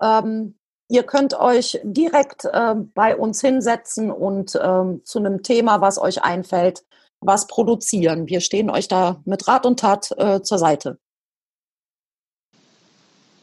Ähm, 0.00 0.59
ihr 0.90 1.04
könnt 1.04 1.34
euch 1.34 1.80
direkt 1.84 2.46
ähm, 2.52 2.92
bei 2.94 3.16
uns 3.16 3.40
hinsetzen 3.40 4.10
und 4.10 4.58
ähm, 4.60 5.02
zu 5.04 5.20
einem 5.20 5.42
Thema, 5.42 5.80
was 5.80 5.98
euch 5.98 6.22
einfällt, 6.22 6.84
was 7.20 7.46
produzieren. 7.46 8.26
Wir 8.26 8.40
stehen 8.40 8.70
euch 8.70 8.88
da 8.88 9.22
mit 9.24 9.46
Rat 9.46 9.66
und 9.66 9.80
Tat 9.80 10.10
äh, 10.18 10.42
zur 10.42 10.58
Seite. 10.58 10.98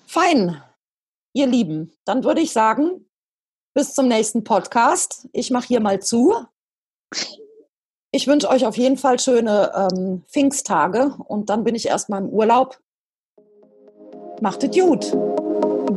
Fein, 0.05 0.61
ihr 1.33 1.47
Lieben. 1.47 1.93
Dann 2.05 2.23
würde 2.23 2.41
ich 2.41 2.51
sagen, 2.51 3.09
bis 3.73 3.93
zum 3.93 4.07
nächsten 4.07 4.43
Podcast. 4.43 5.29
Ich 5.31 5.49
mache 5.49 5.67
hier 5.67 5.79
mal 5.79 6.01
zu. 6.01 6.35
Ich 8.11 8.27
wünsche 8.27 8.49
euch 8.49 8.65
auf 8.65 8.77
jeden 8.77 8.97
Fall 8.97 9.19
schöne 9.19 9.71
ähm, 9.73 10.23
Pfingsttage 10.27 11.15
und 11.27 11.49
dann 11.49 11.63
bin 11.63 11.75
ich 11.75 11.87
erstmal 11.87 12.21
im 12.21 12.29
Urlaub. 12.29 12.79
Macht 14.41 14.63
es 14.63 14.71
gut. 14.71 15.13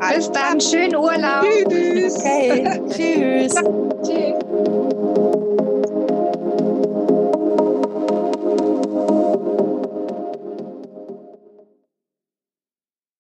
Bis 0.08 0.30
dann, 0.32 0.60
schönen 0.60 0.96
Urlaub. 0.96 1.44
Tschüss. 1.68 2.16
Okay, 2.16 2.80
tschüss. 2.90 3.54
Tschüss. 4.02 4.49